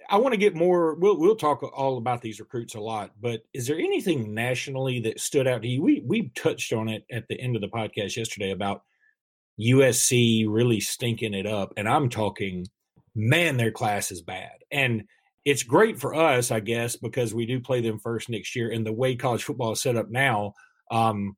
I 0.10 0.18
want 0.18 0.34
to 0.34 0.38
get 0.38 0.56
more. 0.56 0.96
We'll 0.96 1.20
we'll 1.20 1.36
talk 1.36 1.64
all 1.64 1.98
about 1.98 2.22
these 2.22 2.40
recruits 2.40 2.76
a 2.76 2.80
lot, 2.80 3.12
but 3.20 3.42
is 3.54 3.68
there 3.68 3.78
anything 3.78 4.34
nationally 4.34 5.00
that 5.02 5.20
stood 5.20 5.48
out 5.48 5.62
to 5.62 5.68
you? 5.68 5.82
We 5.82 6.04
we 6.06 6.30
touched 6.36 6.74
on 6.74 6.90
it 6.90 7.06
at 7.12 7.28
the 7.28 7.40
end 7.40 7.56
of 7.56 7.62
the 7.62 7.68
podcast 7.70 8.16
yesterday 8.16 8.52
about 8.52 8.84
USC 9.60 10.46
really 10.48 10.80
stinking 10.80 11.34
it 11.34 11.46
up, 11.46 11.74
and 11.78 11.88
I'm 11.88 12.10
talking, 12.10 12.68
man, 13.16 13.58
their 13.58 13.72
class 13.72 14.12
is 14.12 14.22
bad, 14.22 14.52
and 14.72 15.04
it's 15.46 15.64
great 15.64 16.00
for 16.00 16.14
us, 16.16 16.52
I 16.52 16.60
guess, 16.60 16.96
because 16.96 17.34
we 17.34 17.46
do 17.46 17.60
play 17.60 17.82
them 17.82 18.00
first 18.00 18.30
next 18.30 18.56
year, 18.56 18.72
and 18.72 18.86
the 18.86 18.94
way 18.94 19.16
college 19.16 19.44
football 19.44 19.74
is 19.74 19.82
set 19.82 19.98
up 19.98 20.10
now. 20.10 20.54
Um, 20.92 21.36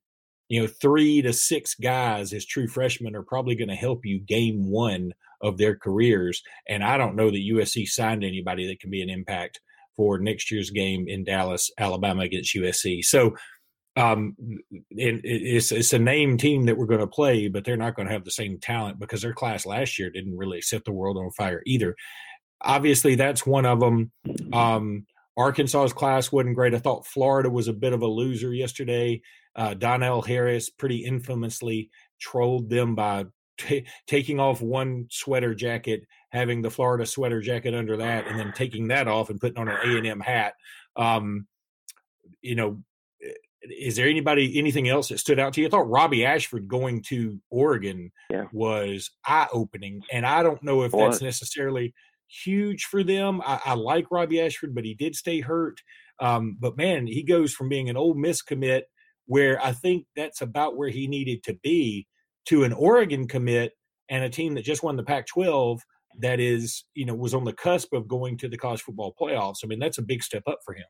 you 0.50 0.62
know, 0.62 0.68
three 0.68 1.22
to 1.22 1.34
six 1.34 1.76
guys 1.76 2.34
as 2.34 2.46
true 2.46 2.68
freshmen 2.68 3.16
are 3.16 3.24
probably 3.24 3.56
going 3.56 3.70
to 3.70 3.76
help 3.76 4.06
you 4.06 4.20
game 4.20 4.70
one 4.70 5.14
of 5.42 5.58
their 5.58 5.76
careers. 5.76 6.42
And 6.68 6.84
I 6.84 6.98
don't 6.98 7.16
know 7.16 7.32
that 7.32 7.38
USC 7.38 7.88
signed 7.88 8.24
anybody 8.24 8.68
that 8.68 8.80
can 8.80 8.90
be 8.90 9.02
an 9.02 9.10
impact 9.10 9.60
for 9.96 10.20
next 10.20 10.52
year's 10.52 10.70
game 10.70 11.08
in 11.08 11.24
Dallas, 11.24 11.72
Alabama 11.78 12.24
against 12.24 12.56
USC. 12.56 13.04
So 13.04 13.36
um, 13.98 14.36
it's 14.92 15.72
it's 15.72 15.94
a 15.94 16.00
name 16.00 16.38
team 16.38 16.66
that 16.66 16.78
we're 16.78 16.86
going 16.86 17.00
to 17.00 17.08
play, 17.08 17.48
but 17.48 17.64
they're 17.64 17.78
not 17.78 17.96
going 17.96 18.08
to 18.08 18.14
have 18.14 18.26
the 18.26 18.32
same 18.32 18.60
talent 18.60 19.00
because 19.00 19.22
their 19.22 19.34
class 19.34 19.66
last 19.66 19.98
year 19.98 20.10
didn't 20.10 20.38
really 20.38 20.62
set 20.62 20.84
the 20.84 20.92
world 20.92 21.18
on 21.18 21.32
fire 21.32 21.62
either. 21.66 21.96
Obviously, 22.62 23.16
that's 23.16 23.46
one 23.46 23.66
of 23.66 23.80
them. 23.80 24.12
Um, 24.52 25.06
Arkansas's 25.38 25.94
class 25.94 26.32
wasn't 26.32 26.56
great. 26.56 26.74
I 26.74 26.80
thought 26.80 27.06
Florida 27.06 27.50
was 27.50 27.68
a 27.68 27.74
bit 27.74 27.94
of 27.94 28.02
a 28.02 28.08
loser 28.08 28.54
yesterday. 28.54 29.22
Uh, 29.56 29.74
Donnell 29.74 30.22
Harris 30.22 30.70
pretty 30.70 31.06
infamously 31.06 31.90
trolled 32.20 32.70
them 32.70 32.96
by 32.96 33.26
t- 33.58 33.86
taking 34.08 34.40
off 34.40 34.62
one 34.62 35.08
sweater 35.10 35.56
jacket, 35.56 36.04
having 36.30 36.62
the 36.62 36.70
Florida 36.70 37.06
sweater 37.06 37.42
jacket 37.42 37.74
under 37.74 37.98
that, 37.98 38.28
and 38.28 38.40
then 38.40 38.52
taking 38.54 38.90
that 38.90 39.08
off 39.08 39.30
and 39.30 39.40
putting 39.40 39.58
on 39.58 39.68
an 39.68 39.78
A 39.84 39.98
and 39.98 40.08
M 40.08 40.20
hat. 40.20 40.54
Um, 40.96 41.48
you 42.42 42.56
know, 42.56 42.84
eh, 43.24 43.30
is 43.70 43.96
there 43.96 44.08
anybody 44.08 44.60
anything 44.60 44.90
else 44.90 45.10
that 45.10 45.20
stood 45.20 45.40
out 45.40 45.54
to 45.54 45.62
you? 45.62 45.68
I 45.68 45.70
thought 45.70 45.90
Robbie 45.90 46.26
Ashford 46.26 46.68
going 46.68 47.02
to 47.04 47.40
Oregon 47.50 48.12
yeah. 48.30 48.46
was 48.52 49.12
eye 49.26 49.48
opening, 49.54 50.02
and 50.12 50.26
I 50.26 50.44
don't 50.44 50.62
know 50.64 50.84
if 50.84 50.92
what? 50.92 51.12
that's 51.12 51.22
necessarily 51.22 51.94
huge 52.28 52.86
for 52.86 53.04
them. 53.04 53.42
I, 53.46 53.60
I, 53.66 53.74
like 53.76 54.12
Robbie 54.12 54.42
Ashford, 54.42 54.76
but 54.76 54.84
he 54.84 54.94
did 54.94 55.16
stay 55.16 55.42
hurt. 55.42 55.82
Um, 56.20 56.58
but 56.60 56.78
man, 56.78 57.08
he 57.08 57.24
goes 57.24 57.54
from 57.54 57.70
being 57.70 57.90
an 57.90 57.98
Ole 57.98 58.16
Miss 58.16 58.42
commit 58.42 58.88
where 59.26 59.64
I 59.64 59.72
think 59.72 60.06
that's 60.16 60.42
about 60.42 60.78
where 60.78 60.90
he 60.90 61.08
needed 61.08 61.44
to 61.44 61.54
be 61.54 62.08
to 62.46 62.64
an 62.64 62.74
Oregon 62.74 63.28
commit 63.28 63.74
and 64.10 64.24
a 64.24 64.30
team 64.30 64.54
that 64.56 64.64
just 64.64 64.84
won 64.84 64.96
the 64.96 65.04
Pac 65.04 65.28
12 65.28 65.82
that 66.20 66.40
is, 66.40 66.86
you 66.94 67.06
know, 67.06 67.14
was 67.14 67.34
on 67.34 67.44
the 67.44 67.54
cusp 67.54 67.94
of 67.94 68.08
going 68.08 68.38
to 68.38 68.48
the 68.48 68.58
college 68.58 68.82
football 68.82 69.14
playoffs. 69.20 69.58
I 69.64 69.68
mean, 69.68 69.80
that's 69.80 69.98
a 69.98 70.04
big 70.04 70.24
step 70.24 70.44
up 70.48 70.60
for 70.64 70.74
him. 70.74 70.86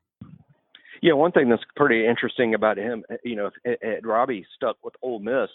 Yeah, 1.02 1.12
one 1.12 1.32
thing 1.32 1.48
that's 1.48 1.62
pretty 1.74 2.06
interesting 2.06 2.54
about 2.54 2.78
him, 2.78 3.04
eh, 3.10 3.16
you 3.24 3.36
know, 3.36 3.50
if, 3.64 3.78
had 3.82 4.06
Robbie 4.06 4.46
stuck 4.54 4.76
with 4.82 4.94
Ole 5.02 5.18
Miss 5.18 5.50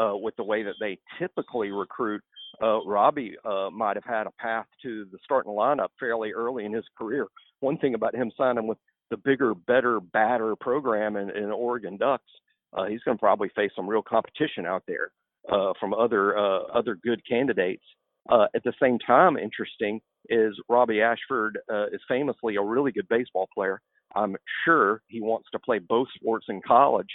uh, 0.00 0.16
with 0.16 0.36
the 0.36 0.44
way 0.44 0.62
that 0.62 0.74
they 0.80 0.98
typically 1.18 1.70
recruit, 1.70 2.22
uh, 2.62 2.84
Robbie 2.84 3.34
uh, 3.44 3.70
might 3.72 3.96
have 3.96 4.04
had 4.04 4.26
a 4.26 4.32
path 4.38 4.66
to 4.82 5.06
the 5.10 5.18
starting 5.24 5.52
lineup 5.52 5.88
fairly 5.98 6.32
early 6.32 6.64
in 6.64 6.72
his 6.72 6.84
career. 6.96 7.26
One 7.60 7.78
thing 7.78 7.94
about 7.94 8.14
him 8.14 8.30
signing 8.36 8.66
with 8.66 8.78
the 9.14 9.30
bigger, 9.30 9.54
better, 9.54 10.00
badder 10.00 10.56
program 10.56 11.16
in, 11.16 11.30
in 11.30 11.50
Oregon 11.50 11.96
Ducks, 11.96 12.24
uh, 12.72 12.86
he's 12.86 13.00
going 13.02 13.16
to 13.16 13.20
probably 13.20 13.48
face 13.54 13.70
some 13.76 13.88
real 13.88 14.02
competition 14.02 14.66
out 14.66 14.82
there 14.88 15.12
uh, 15.52 15.72
from 15.78 15.94
other 15.94 16.36
uh, 16.36 16.64
other 16.74 16.96
good 16.96 17.20
candidates. 17.28 17.84
Uh, 18.28 18.46
at 18.56 18.64
the 18.64 18.72
same 18.82 18.98
time, 18.98 19.36
interesting 19.36 20.00
is 20.28 20.58
Robbie 20.68 21.00
Ashford 21.00 21.58
uh, 21.72 21.86
is 21.86 22.00
famously 22.08 22.56
a 22.56 22.62
really 22.62 22.90
good 22.90 23.06
baseball 23.08 23.48
player. 23.54 23.80
I'm 24.16 24.34
sure 24.64 25.02
he 25.06 25.20
wants 25.20 25.48
to 25.52 25.58
play 25.58 25.78
both 25.78 26.08
sports 26.16 26.46
in 26.48 26.60
college, 26.66 27.10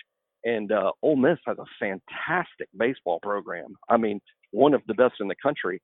and 0.45 0.71
uh, 0.71 0.91
Ole 1.01 1.17
Miss 1.17 1.39
has 1.45 1.57
a 1.57 1.65
fantastic 1.79 2.69
baseball 2.77 3.19
program. 3.21 3.75
I 3.89 3.97
mean, 3.97 4.21
one 4.51 4.73
of 4.73 4.81
the 4.87 4.93
best 4.93 5.15
in 5.19 5.27
the 5.27 5.35
country. 5.41 5.81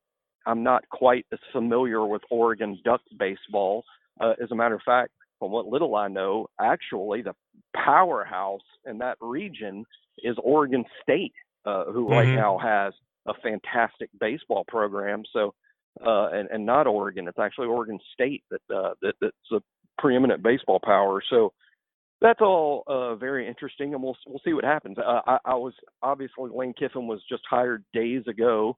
I'm 0.48 0.64
not 0.64 0.88
quite 0.90 1.26
as 1.34 1.40
familiar 1.52 2.06
with 2.06 2.22
Oregon 2.30 2.80
Duck 2.86 3.02
baseball. 3.18 3.84
Uh, 4.22 4.34
as 4.42 4.52
a 4.52 4.56
matter 4.56 4.76
of 4.76 4.82
fact, 4.86 5.12
from 5.40 5.52
what 5.52 5.68
little 5.68 5.96
I 5.96 6.08
know, 6.08 6.48
actually 6.60 7.22
the 7.22 7.34
powerhouse 7.76 8.62
in 8.86 9.00
that 9.00 9.18
region 9.22 9.86
is 10.24 10.36
Oregon 10.44 10.86
State, 11.04 11.34
uh, 11.66 11.86
who 11.86 12.06
mm-hmm. 12.06 12.14
right 12.14 12.28
now 12.30 12.58
has 12.58 12.94
a 13.28 13.34
fantastic 13.42 14.10
baseball 14.20 14.64
program. 14.68 15.24
So, 15.34 15.54
uh, 16.06 16.30
and, 16.32 16.50
and 16.52 16.66
not 16.66 16.88
Oregon, 16.88 17.28
it's 17.28 17.40
actually 17.40 17.68
Oregon 17.68 18.00
State 18.14 18.44
that, 18.52 18.76
uh, 18.76 18.94
that 19.02 19.16
that's 19.22 19.52
a 19.52 19.62
preeminent 19.98 20.44
baseball 20.44 20.80
power. 20.84 21.22
So 21.30 21.54
that's 22.22 22.42
all 22.42 22.84
uh, 22.88 23.16
very 23.16 23.48
interesting, 23.48 23.94
and 23.94 24.02
we'll 24.02 24.18
we'll 24.26 24.42
see 24.46 24.54
what 24.54 24.64
happens. 24.64 24.98
Uh, 24.98 25.22
I, 25.26 25.38
I 25.46 25.56
was 25.56 25.74
obviously 26.02 26.50
Lane 26.54 26.74
Kiffin 26.78 27.08
was 27.08 27.22
just 27.30 27.44
hired 27.50 27.84
days 27.94 28.24
ago. 28.28 28.78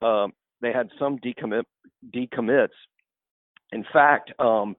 Um, 0.00 0.32
they 0.60 0.72
had 0.72 0.88
some 0.98 1.18
decommit 1.18 1.64
decommits. 2.14 2.68
In 3.72 3.84
fact, 3.92 4.32
um, 4.38 4.76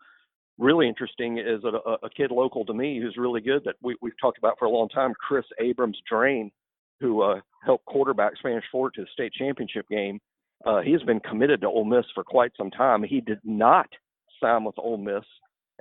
really 0.57 0.87
interesting 0.87 1.37
is 1.37 1.63
a, 1.63 2.05
a, 2.05 2.09
kid 2.09 2.31
local 2.31 2.65
to 2.65 2.73
me 2.73 2.99
who's 2.99 3.15
really 3.17 3.41
good 3.41 3.63
that 3.65 3.75
we, 3.81 3.95
we've 4.01 4.19
talked 4.19 4.37
about 4.37 4.57
for 4.57 4.65
a 4.65 4.69
long 4.69 4.89
time, 4.89 5.13
Chris 5.13 5.45
Abrams 5.59 5.99
Draine, 6.11 6.51
who 6.99 7.21
uh, 7.21 7.39
helped 7.63 7.85
quarterback 7.85 8.33
Spanish 8.37 8.65
Fort 8.71 8.95
to 8.95 9.01
the 9.01 9.07
state 9.13 9.33
championship 9.33 9.87
game. 9.89 10.19
Uh, 10.65 10.81
he 10.81 10.91
has 10.91 11.03
been 11.03 11.19
committed 11.19 11.61
to 11.61 11.67
Ole 11.67 11.85
Miss 11.85 12.05
for 12.15 12.23
quite 12.23 12.51
some 12.57 12.71
time. 12.71 13.03
He 13.03 13.21
did 13.21 13.39
not 13.43 13.87
sign 14.41 14.63
with 14.63 14.75
Ole 14.79 14.97
Miss 14.97 15.23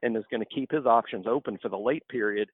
and 0.02 0.16
is 0.16 0.25
going 0.30 0.42
to 0.42 0.54
keep 0.54 0.71
his 0.71 0.85
options 0.85 1.26
open 1.26 1.59
for 1.62 1.71
the 1.71 1.78
late 1.78 2.06
period. 2.09 2.50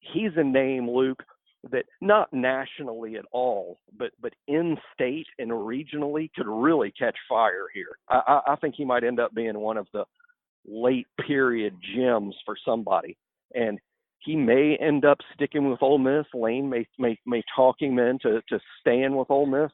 He's 0.00 0.30
a 0.36 0.44
name, 0.44 0.90
Luke, 0.90 1.22
that 1.70 1.84
not 2.00 2.32
nationally 2.32 3.16
at 3.16 3.24
all, 3.32 3.78
but 3.98 4.12
but 4.20 4.32
in 4.46 4.76
state 4.94 5.26
and 5.38 5.50
regionally 5.50 6.30
could 6.34 6.46
really 6.46 6.92
catch 6.92 7.16
fire 7.28 7.66
here. 7.74 7.98
I, 8.08 8.40
I 8.48 8.56
think 8.56 8.74
he 8.76 8.84
might 8.84 9.04
end 9.04 9.20
up 9.20 9.34
being 9.34 9.58
one 9.58 9.76
of 9.76 9.88
the 9.92 10.04
late 10.66 11.06
period 11.26 11.74
gems 11.94 12.34
for 12.44 12.56
somebody. 12.64 13.16
And 13.54 13.78
he 14.20 14.34
may 14.34 14.76
end 14.80 15.04
up 15.04 15.18
sticking 15.34 15.70
with 15.70 15.82
Ole 15.82 15.98
Miss. 15.98 16.26
Lane 16.34 16.68
may 16.68 16.86
may 16.98 17.18
may 17.26 17.42
talk 17.54 17.76
him 17.80 17.98
into 17.98 18.42
to 18.48 18.60
staying 18.80 19.14
with 19.14 19.30
Ole 19.30 19.46
Miss, 19.46 19.70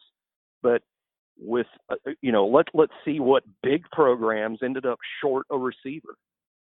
but 0.63 0.83
with 1.39 1.67
uh, 1.89 1.97
you 2.21 2.31
know 2.33 2.47
let 2.47 2.67
let's 2.75 2.93
see 3.05 3.19
what 3.19 3.45
big 3.63 3.85
programs 3.93 4.59
ended 4.63 4.85
up 4.85 4.99
short 5.23 5.47
a 5.51 5.57
receiver. 5.57 6.17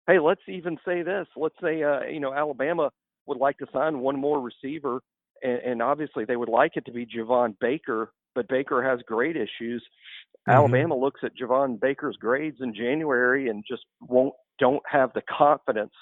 Hey, 0.06 0.18
let's 0.18 0.40
even 0.48 0.78
say 0.84 1.02
this. 1.02 1.26
Let's 1.36 1.54
say 1.62 1.82
uh, 1.82 2.04
you 2.04 2.20
know 2.20 2.32
Alabama 2.32 2.90
would 3.26 3.38
like 3.38 3.58
to 3.58 3.66
sign 3.72 4.00
one 4.00 4.18
more 4.18 4.40
receiver, 4.40 5.00
and, 5.42 5.58
and 5.58 5.82
obviously 5.82 6.24
they 6.24 6.36
would 6.36 6.48
like 6.48 6.72
it 6.76 6.86
to 6.86 6.92
be 6.92 7.06
Javon 7.06 7.54
Baker, 7.60 8.12
but 8.34 8.48
Baker 8.48 8.82
has 8.82 9.00
great 9.06 9.36
issues. 9.36 9.82
Mm-hmm. 9.82 10.52
Alabama 10.52 10.96
looks 10.96 11.20
at 11.22 11.36
Javon 11.36 11.80
Baker's 11.80 12.16
grades 12.16 12.58
in 12.60 12.74
January 12.74 13.48
and 13.48 13.64
just 13.68 13.84
won't 14.00 14.34
don't 14.58 14.82
have 14.90 15.12
the 15.14 15.22
confidence 15.22 15.92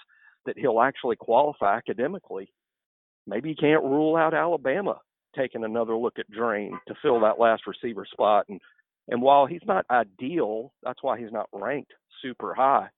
that 0.44 0.58
he'll 0.58 0.80
actually 0.80 1.16
qualify 1.16 1.76
academically. 1.76 2.52
Maybe 3.26 3.50
you 3.50 3.54
can't 3.58 3.82
rule 3.82 4.16
out 4.16 4.34
Alabama 4.34 5.00
taking 5.36 5.64
another 5.64 5.96
look 5.96 6.18
at 6.18 6.30
Draine 6.30 6.72
to 6.88 6.94
fill 7.00 7.20
that 7.20 7.38
last 7.38 7.62
receiver 7.66 8.04
spot. 8.10 8.46
And 8.48 8.60
and 9.08 9.22
while 9.22 9.46
he's 9.46 9.62
not 9.66 9.86
ideal, 9.90 10.72
that's 10.82 11.02
why 11.02 11.18
he's 11.18 11.32
not 11.32 11.48
ranked 11.52 11.92
super 12.20 12.54
high. 12.54 12.88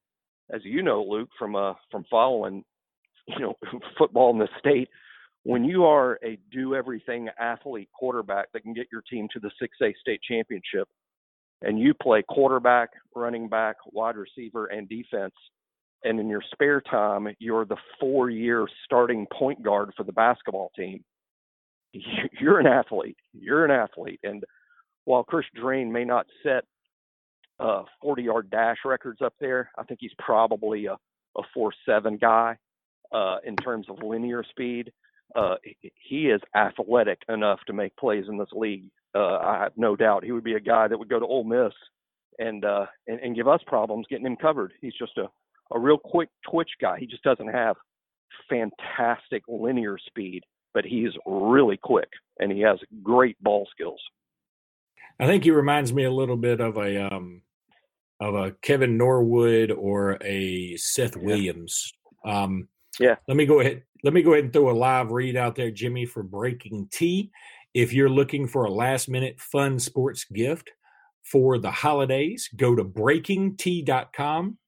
As 0.50 0.60
you 0.64 0.82
know, 0.82 1.02
Luke, 1.02 1.30
from 1.38 1.56
uh 1.56 1.74
from 1.90 2.04
following, 2.10 2.64
you 3.26 3.40
know, 3.40 3.54
football 3.98 4.30
in 4.30 4.38
the 4.38 4.48
state, 4.58 4.88
when 5.44 5.64
you 5.64 5.84
are 5.84 6.18
a 6.24 6.38
do 6.50 6.74
everything 6.74 7.28
athlete 7.38 7.88
quarterback 7.92 8.50
that 8.52 8.62
can 8.62 8.74
get 8.74 8.88
your 8.90 9.02
team 9.02 9.28
to 9.32 9.40
the 9.40 9.50
6A 9.62 9.92
state 10.00 10.20
championship, 10.28 10.88
and 11.62 11.78
you 11.78 11.94
play 11.94 12.22
quarterback, 12.28 12.90
running 13.14 13.48
back, 13.48 13.76
wide 13.92 14.16
receiver, 14.16 14.66
and 14.66 14.88
defense, 14.88 15.34
and 16.02 16.20
in 16.20 16.28
your 16.28 16.42
spare 16.52 16.80
time, 16.82 17.28
you're 17.38 17.64
the 17.64 17.76
four 17.98 18.28
year 18.30 18.66
starting 18.84 19.26
point 19.32 19.62
guard 19.62 19.90
for 19.96 20.04
the 20.04 20.12
basketball 20.12 20.70
team, 20.76 21.02
you're 22.40 22.60
an 22.60 22.66
athlete. 22.66 23.16
You're 23.32 23.64
an 23.64 23.70
athlete. 23.70 24.20
And 24.22 24.44
while 25.04 25.24
Chris 25.24 25.46
Draine 25.56 25.90
may 25.90 26.04
not 26.04 26.26
set 26.42 26.64
uh, 27.60 27.84
40 28.02 28.22
yard 28.22 28.50
dash 28.50 28.78
records 28.84 29.20
up 29.22 29.34
there, 29.40 29.70
I 29.78 29.84
think 29.84 30.00
he's 30.00 30.14
probably 30.18 30.86
a, 30.86 30.94
a 31.36 31.42
4 31.54 31.72
7 31.86 32.18
guy 32.18 32.56
uh, 33.12 33.36
in 33.44 33.56
terms 33.56 33.86
of 33.88 34.02
linear 34.02 34.44
speed. 34.50 34.92
Uh, 35.34 35.56
he 35.94 36.26
is 36.26 36.40
athletic 36.54 37.22
enough 37.28 37.60
to 37.66 37.72
make 37.72 37.96
plays 37.96 38.24
in 38.28 38.38
this 38.38 38.52
league 38.52 38.84
uh, 39.14 39.38
I 39.38 39.58
have 39.62 39.72
no 39.76 39.96
doubt 39.96 40.24
he 40.24 40.32
would 40.32 40.44
be 40.44 40.54
a 40.54 40.60
guy 40.60 40.88
that 40.88 40.98
would 40.98 41.08
go 41.08 41.20
to 41.20 41.26
Ole 41.26 41.44
Miss 41.44 41.72
and 42.38 42.64
uh, 42.64 42.86
and, 43.06 43.20
and 43.20 43.36
give 43.36 43.48
us 43.48 43.60
problems 43.66 44.06
getting 44.10 44.26
him 44.26 44.36
covered. 44.36 44.72
He's 44.80 44.94
just 44.98 45.16
a 45.18 45.26
a 45.74 45.78
real 45.78 45.98
quick 45.98 46.28
twitch 46.48 46.70
guy. 46.80 46.98
He 46.98 47.06
just 47.06 47.22
doesn't 47.22 47.48
have 47.48 47.76
fantastic 48.50 49.42
linear 49.48 49.96
speed, 49.98 50.42
but 50.74 50.84
he's 50.84 51.12
really 51.26 51.76
quick 51.76 52.08
and 52.38 52.50
he 52.50 52.60
has 52.60 52.78
great 53.02 53.40
ball 53.42 53.66
skills. 53.70 54.00
I 55.18 55.26
think 55.26 55.44
he 55.44 55.52
reminds 55.52 55.92
me 55.92 56.04
a 56.04 56.10
little 56.10 56.36
bit 56.36 56.60
of 56.60 56.76
a 56.76 57.14
um, 57.14 57.42
of 58.20 58.34
a 58.34 58.52
Kevin 58.62 58.98
Norwood 58.98 59.70
or 59.70 60.18
a 60.22 60.76
Seth 60.76 61.16
Williams. 61.16 61.92
Um, 62.24 62.68
yeah. 62.98 63.16
Let 63.28 63.36
me 63.36 63.46
go 63.46 63.60
ahead. 63.60 63.82
Let 64.04 64.12
me 64.12 64.20
go 64.20 64.34
ahead 64.34 64.44
and 64.44 64.52
throw 64.52 64.68
a 64.68 64.72
live 64.72 65.12
read 65.12 65.34
out 65.34 65.56
there, 65.56 65.70
Jimmy, 65.70 66.04
for 66.04 66.22
Breaking 66.22 66.86
Tea. 66.92 67.30
If 67.72 67.94
you're 67.94 68.10
looking 68.10 68.46
for 68.46 68.66
a 68.66 68.70
last 68.70 69.08
minute 69.08 69.40
fun 69.40 69.78
sports 69.78 70.26
gift 70.26 70.70
for 71.22 71.56
the 71.56 71.70
holidays, 71.70 72.50
go 72.54 72.76
to 72.76 72.84
breakingtea.com 72.84 74.58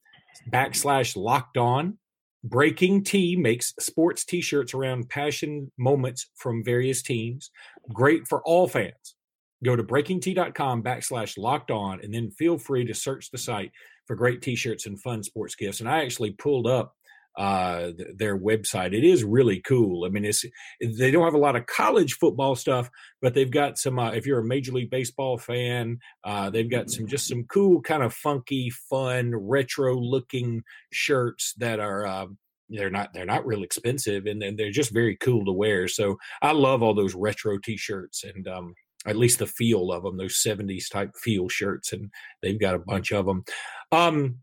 backslash 0.51 1.17
locked 1.17 1.59
on. 1.59 1.99
Breaking 2.45 3.05
Tea 3.05 3.37
makes 3.37 3.75
sports 3.79 4.25
t 4.25 4.41
shirts 4.41 4.73
around 4.73 5.11
passion 5.11 5.71
moments 5.77 6.31
from 6.37 6.65
various 6.65 7.03
teams. 7.03 7.51
Great 7.93 8.27
for 8.27 8.41
all 8.47 8.67
fans. 8.67 9.17
Go 9.63 9.77
to 9.77 9.85
breakingtea.com 9.85 10.83
backslash 10.83 11.37
locked 11.37 11.71
on 11.71 12.01
and 12.03 12.15
then 12.15 12.31
feel 12.31 12.57
free 12.57 12.87
to 12.87 12.95
search 12.95 13.31
the 13.31 13.37
site 13.37 13.73
for 14.07 14.17
great 14.17 14.41
t 14.41 14.57
shirts 14.57 14.87
and 14.87 14.99
fun 14.99 15.23
sports 15.23 15.55
gifts. 15.57 15.81
And 15.81 15.89
I 15.91 16.03
actually 16.03 16.31
pulled 16.31 16.67
up 16.67 16.95
uh, 17.37 17.91
their 18.17 18.39
website. 18.39 18.95
It 18.95 19.05
is 19.05 19.25
really 19.25 19.61
cool. 19.61 20.05
I 20.05 20.09
mean, 20.09 20.25
it's 20.25 20.45
they 20.81 21.11
don't 21.11 21.25
have 21.25 21.35
a 21.35 21.39
lot 21.39 21.57
of 21.57 21.67
college 21.67 22.15
football 22.15 22.55
stuff, 22.55 22.91
but 23.21 23.35
they've 23.35 23.51
got 23.51 23.79
some. 23.79 23.99
Uh, 23.99 24.13
if 24.13 24.27
you're 24.27 24.41
a 24.41 24.45
Major 24.45 24.73
League 24.73 24.91
Baseball 24.91 25.39
fan, 25.39 25.99
uh, 26.25 26.51
they've 26.51 26.71
got 26.71 26.91
some 26.91 27.07
just 27.07 27.29
some 27.29 27.45
cool, 27.45 27.81
kind 27.83 28.03
of 28.03 28.15
funky, 28.15 28.71
fun, 28.71 29.35
retro 29.35 29.97
looking 29.99 30.63
shirts 30.93 31.55
that 31.59 31.81
are. 31.81 32.07
Uh, 32.07 32.27
they're 32.69 32.91
not 32.91 33.11
they're 33.15 33.25
not 33.25 33.47
real 33.47 33.63
expensive 33.63 34.27
and, 34.27 34.43
and 34.43 34.59
they're 34.59 34.73
just 34.73 34.93
very 34.93 35.17
cool 35.17 35.45
to 35.45 35.53
wear. 35.53 35.87
So 35.87 36.17
I 36.43 36.51
love 36.51 36.83
all 36.83 36.95
those 36.95 37.15
retro 37.15 37.59
t-shirts 37.59 38.25
and 38.25 38.49
um, 38.49 38.75
at 39.07 39.17
least 39.17 39.39
the 39.39 39.47
feel 39.47 39.93
of 39.93 40.03
them, 40.03 40.17
those 40.17 40.43
70s 40.45 40.91
type 40.91 41.13
feel 41.17 41.49
shirts, 41.49 41.93
and 41.93 42.11
they've 42.43 42.61
got 42.61 42.75
a 42.75 42.81
bunch 42.81 43.13
of 43.13 43.25
them. 43.25 43.45
Um, 43.93 44.39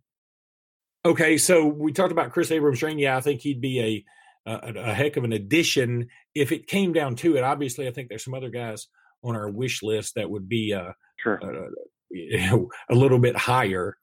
okay, 1.05 1.37
so 1.37 1.65
we 1.65 1.91
talked 1.91 2.11
about 2.11 2.31
Chris 2.31 2.51
Abrams-Draine. 2.51 2.99
Yeah, 2.99 3.17
I 3.17 3.21
think 3.21 3.41
he'd 3.41 3.61
be 3.61 4.05
a, 4.45 4.51
a, 4.51 4.73
a 4.75 4.93
heck 4.93 5.17
of 5.17 5.23
an 5.23 5.33
addition 5.33 6.09
if 6.35 6.51
it 6.51 6.67
came 6.67 6.93
down 6.93 7.15
to 7.17 7.37
it. 7.37 7.43
Obviously, 7.43 7.87
I 7.87 7.91
think 7.91 8.09
there's 8.09 8.23
some 8.23 8.33
other 8.33 8.49
guys 8.49 8.87
on 9.23 9.35
our 9.35 9.49
wish 9.49 9.81
list 9.83 10.15
that 10.15 10.29
would 10.29 10.49
be 10.49 10.73
uh, 10.73 10.91
sure. 11.17 11.39
uh, 11.43 11.69
you 12.09 12.37
know, 12.37 12.69
a 12.89 12.95
little 12.95 13.19
bit 13.19 13.35
higher. 13.35 13.97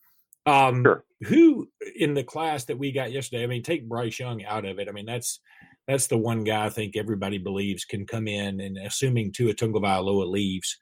Um, 0.47 0.83
sure. 0.83 1.05
Who 1.25 1.69
in 1.97 2.15
the 2.15 2.25
class 2.25 2.65
that 2.65 2.79
we 2.79 2.93
got 2.93 3.13
yesterday? 3.13 3.45
I 3.45 3.47
mean, 3.47 3.63
take 3.63 3.89
Bryce 3.89 4.19
Young 4.19 4.45
out 4.45 4.65
of 4.65 4.79
it. 4.79 4.89
I 4.89 4.93
mean, 4.93 5.07
that's 5.07 5.41
that's 5.87 6.07
the 6.07 6.17
one 6.17 6.45
guy 6.45 6.67
I 6.67 6.71
think 6.71 6.97
everybody 6.97 7.39
believes 7.39 7.85
can 7.85 8.07
come 8.07 8.27
in 8.27 8.61
and 8.61 8.79
assuming 8.79 9.33
Tua 9.33 9.55
Tagovailoa 9.55 10.31
leaves. 10.31 10.79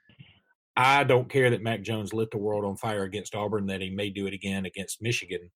I 0.77 1.03
don't 1.03 1.29
care 1.29 1.51
that 1.51 1.63
Mac 1.63 1.83
Jones 1.83 2.13
lit 2.13 2.31
the 2.31 2.39
world 2.39 2.65
on 2.65 2.77
fire 2.77 3.03
against 3.03 3.35
Auburn, 3.35 3.67
that 3.67 3.81
he 3.81 3.91
may 3.91 4.11
do 4.11 4.27
it 4.27 4.35
again 4.35 4.65
against 4.65 5.03
Michigan. 5.03 5.51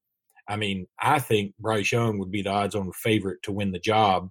I 0.48 0.56
mean, 0.56 0.86
I 1.00 1.18
think 1.18 1.54
Bryce 1.58 1.92
Young 1.92 2.18
would 2.18 2.30
be 2.30 2.42
the 2.42 2.50
odds-on 2.50 2.90
favorite 2.92 3.42
to 3.44 3.52
win 3.52 3.72
the 3.72 3.78
job 3.78 4.28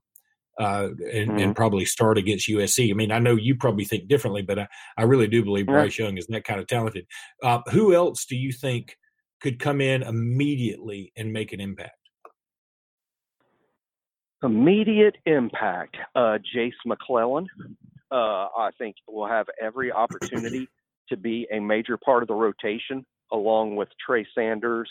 uh, 0.60 0.89
and, 0.89 1.30
mm-hmm. 1.30 1.38
and, 1.38 1.56
probably 1.56 1.86
start 1.86 2.18
against 2.18 2.50
USC. 2.50 2.91
I 2.91 2.94
mean, 2.94 3.12
I 3.12 3.20
know 3.20 3.36
you 3.36 3.56
probably 3.56 3.86
think 3.86 4.08
differently, 4.08 4.41
but 4.41 4.60
I, 4.60 4.68
I 4.98 5.03
really 5.03 5.27
do 5.27 5.44
believe 5.44 5.68
Bryce 5.68 5.98
Young 5.98 6.18
is 6.18 6.27
that 6.27 6.44
kind 6.44 6.60
of 6.60 6.68
talented. 6.68 7.06
Uh, 7.41 7.60
who 7.72 7.96
else 7.96 8.25
do 8.25 8.36
you 8.36 8.51
think 8.51 8.96
could 9.41 9.60
come 9.60 9.82
in 9.82 10.03
immediately 10.03 11.12
and 11.15 11.32
make 11.34 11.53
an 11.53 11.62
impact? 11.62 11.96
Immediate 14.44 15.18
impact. 15.25 15.98
Uh, 16.15 16.38
Jase 16.53 16.74
McClellan, 16.86 17.48
uh, 18.12 18.15
I 18.58 18.70
think, 18.77 18.96
will 19.08 19.27
have 19.27 19.48
every 19.62 19.91
opportunity 19.91 20.68
to 21.10 21.18
be 21.18 21.48
a 21.51 21.60
major 21.60 21.98
part 21.98 22.24
of 22.24 22.27
the 22.27 22.34
rotation, 22.34 23.06
along 23.32 23.75
with 23.75 23.89
Trey 24.06 24.25
Sanders, 24.36 24.89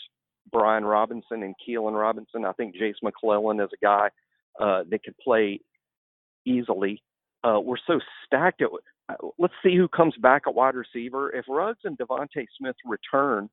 Brian 0.50 0.84
Robinson, 0.84 1.42
and 1.42 1.54
Keelan 1.66 1.98
Robinson. 1.98 2.44
I 2.44 2.52
think 2.52 2.74
Jace 2.76 3.02
McClellan 3.02 3.60
is 3.60 3.70
a 3.72 3.84
guy 3.84 4.08
uh, 4.60 4.84
that 4.90 5.04
could 5.04 5.16
play 5.18 5.60
easily. 6.44 7.02
Uh, 7.44 7.60
we're 7.62 7.76
so 7.86 8.00
stacked. 8.26 8.62
At, 8.62 8.68
uh, 9.08 9.14
let's 9.38 9.54
see 9.62 9.76
who 9.76 9.88
comes 9.88 10.14
back 10.20 10.42
at 10.46 10.54
wide 10.54 10.74
receiver. 10.74 11.30
If 11.34 11.44
Ruggs 11.48 11.80
and 11.84 11.96
DeVonta 11.98 12.46
Smith 12.58 12.76
return 12.84 13.48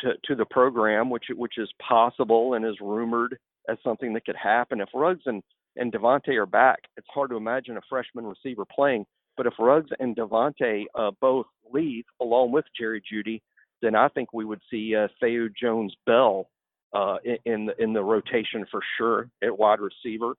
to, 0.00 0.12
to 0.24 0.34
the 0.34 0.44
program, 0.46 1.10
which 1.10 1.26
which 1.34 1.58
is 1.58 1.70
possible 1.86 2.54
and 2.54 2.64
is 2.64 2.76
rumored 2.80 3.38
as 3.68 3.78
something 3.84 4.12
that 4.14 4.24
could 4.24 4.36
happen. 4.36 4.80
If 4.80 4.88
Ruggs 4.94 5.22
and, 5.26 5.42
and 5.76 5.92
DeVonta 5.92 6.30
are 6.36 6.46
back, 6.46 6.78
it's 6.96 7.06
hard 7.12 7.30
to 7.30 7.36
imagine 7.36 7.76
a 7.76 7.82
freshman 7.88 8.26
receiver 8.26 8.64
playing. 8.64 9.04
But 9.36 9.46
if 9.46 9.54
Ruggs 9.58 9.90
and 10.00 10.16
DeVonta 10.16 10.84
uh, 10.94 11.10
both 11.20 11.46
leave 11.72 12.04
along 12.20 12.52
with 12.52 12.64
Jerry 12.78 13.02
Jeudy, 13.10 13.40
then 13.82 13.94
I 13.94 14.08
think 14.08 14.32
we 14.32 14.44
would 14.44 14.60
see 14.70 14.94
uh, 14.94 15.08
Thaiu 15.22 15.48
Jones 15.54 15.94
Bell 16.06 16.48
uh, 16.94 17.16
in, 17.24 17.38
in 17.44 17.66
the 17.66 17.82
in 17.82 17.92
the 17.92 18.02
rotation 18.02 18.66
for 18.70 18.80
sure 18.98 19.28
at 19.42 19.58
wide 19.58 19.80
receiver. 19.80 20.34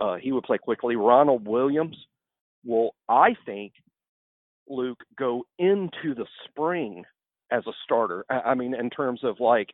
Uh, 0.00 0.16
he 0.16 0.32
would 0.32 0.44
play 0.44 0.58
quickly. 0.58 0.94
Ronald 0.94 1.48
Williams 1.48 1.96
will, 2.64 2.94
I 3.08 3.34
think, 3.46 3.72
Luke, 4.68 5.02
go 5.18 5.46
into 5.58 6.14
the 6.14 6.26
spring 6.44 7.04
as 7.50 7.66
a 7.66 7.72
starter. 7.84 8.24
I 8.28 8.54
mean, 8.54 8.74
in 8.74 8.90
terms 8.90 9.20
of 9.22 9.40
like 9.40 9.70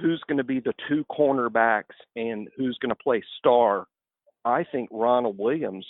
who's 0.00 0.22
going 0.28 0.38
to 0.38 0.44
be 0.44 0.60
the 0.60 0.74
two 0.88 1.04
cornerbacks 1.10 1.94
and 2.16 2.48
who's 2.56 2.78
going 2.80 2.90
to 2.90 3.02
play 3.02 3.22
star, 3.38 3.86
I 4.44 4.64
think 4.64 4.88
Ronald 4.90 5.38
Williams 5.38 5.86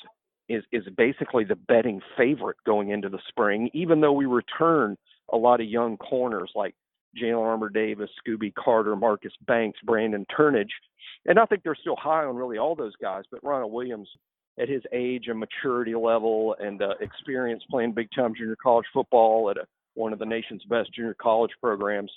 is 0.48 0.64
is 0.72 0.84
basically 0.96 1.44
the 1.44 1.56
betting 1.56 2.00
favorite 2.16 2.56
going 2.66 2.90
into 2.90 3.08
the 3.08 3.18
spring, 3.28 3.70
even 3.72 4.00
though 4.00 4.12
we 4.12 4.26
return 4.26 4.96
a 5.32 5.36
lot 5.36 5.60
of 5.60 5.66
young 5.66 5.96
corners 5.96 6.50
like 6.54 6.74
Jalyn 7.20 7.44
Armour 7.44 7.68
Davis, 7.68 8.10
Scooby 8.26 8.54
Carter, 8.54 8.94
Marcus 8.96 9.32
Banks, 9.46 9.78
Brandon 9.84 10.26
Turnage. 10.36 10.72
And 11.26 11.38
I 11.38 11.46
think 11.46 11.62
they're 11.62 11.76
still 11.80 11.96
high 11.96 12.24
on 12.24 12.36
really 12.36 12.58
all 12.58 12.74
those 12.74 12.94
guys, 13.00 13.24
but 13.30 13.42
Ronald 13.42 13.72
Williams 13.72 14.08
at 14.60 14.68
his 14.68 14.82
age 14.92 15.24
and 15.28 15.38
maturity 15.38 15.94
level 15.94 16.56
and 16.58 16.80
uh, 16.80 16.94
experience 17.00 17.62
playing 17.70 17.92
big 17.92 18.08
time 18.14 18.34
junior 18.34 18.56
college 18.62 18.86
football 18.92 19.50
at 19.50 19.56
a, 19.56 19.66
one 19.94 20.12
of 20.12 20.18
the 20.18 20.26
nation's 20.26 20.62
best 20.64 20.92
junior 20.94 21.16
college 21.20 21.50
programs, 21.60 22.10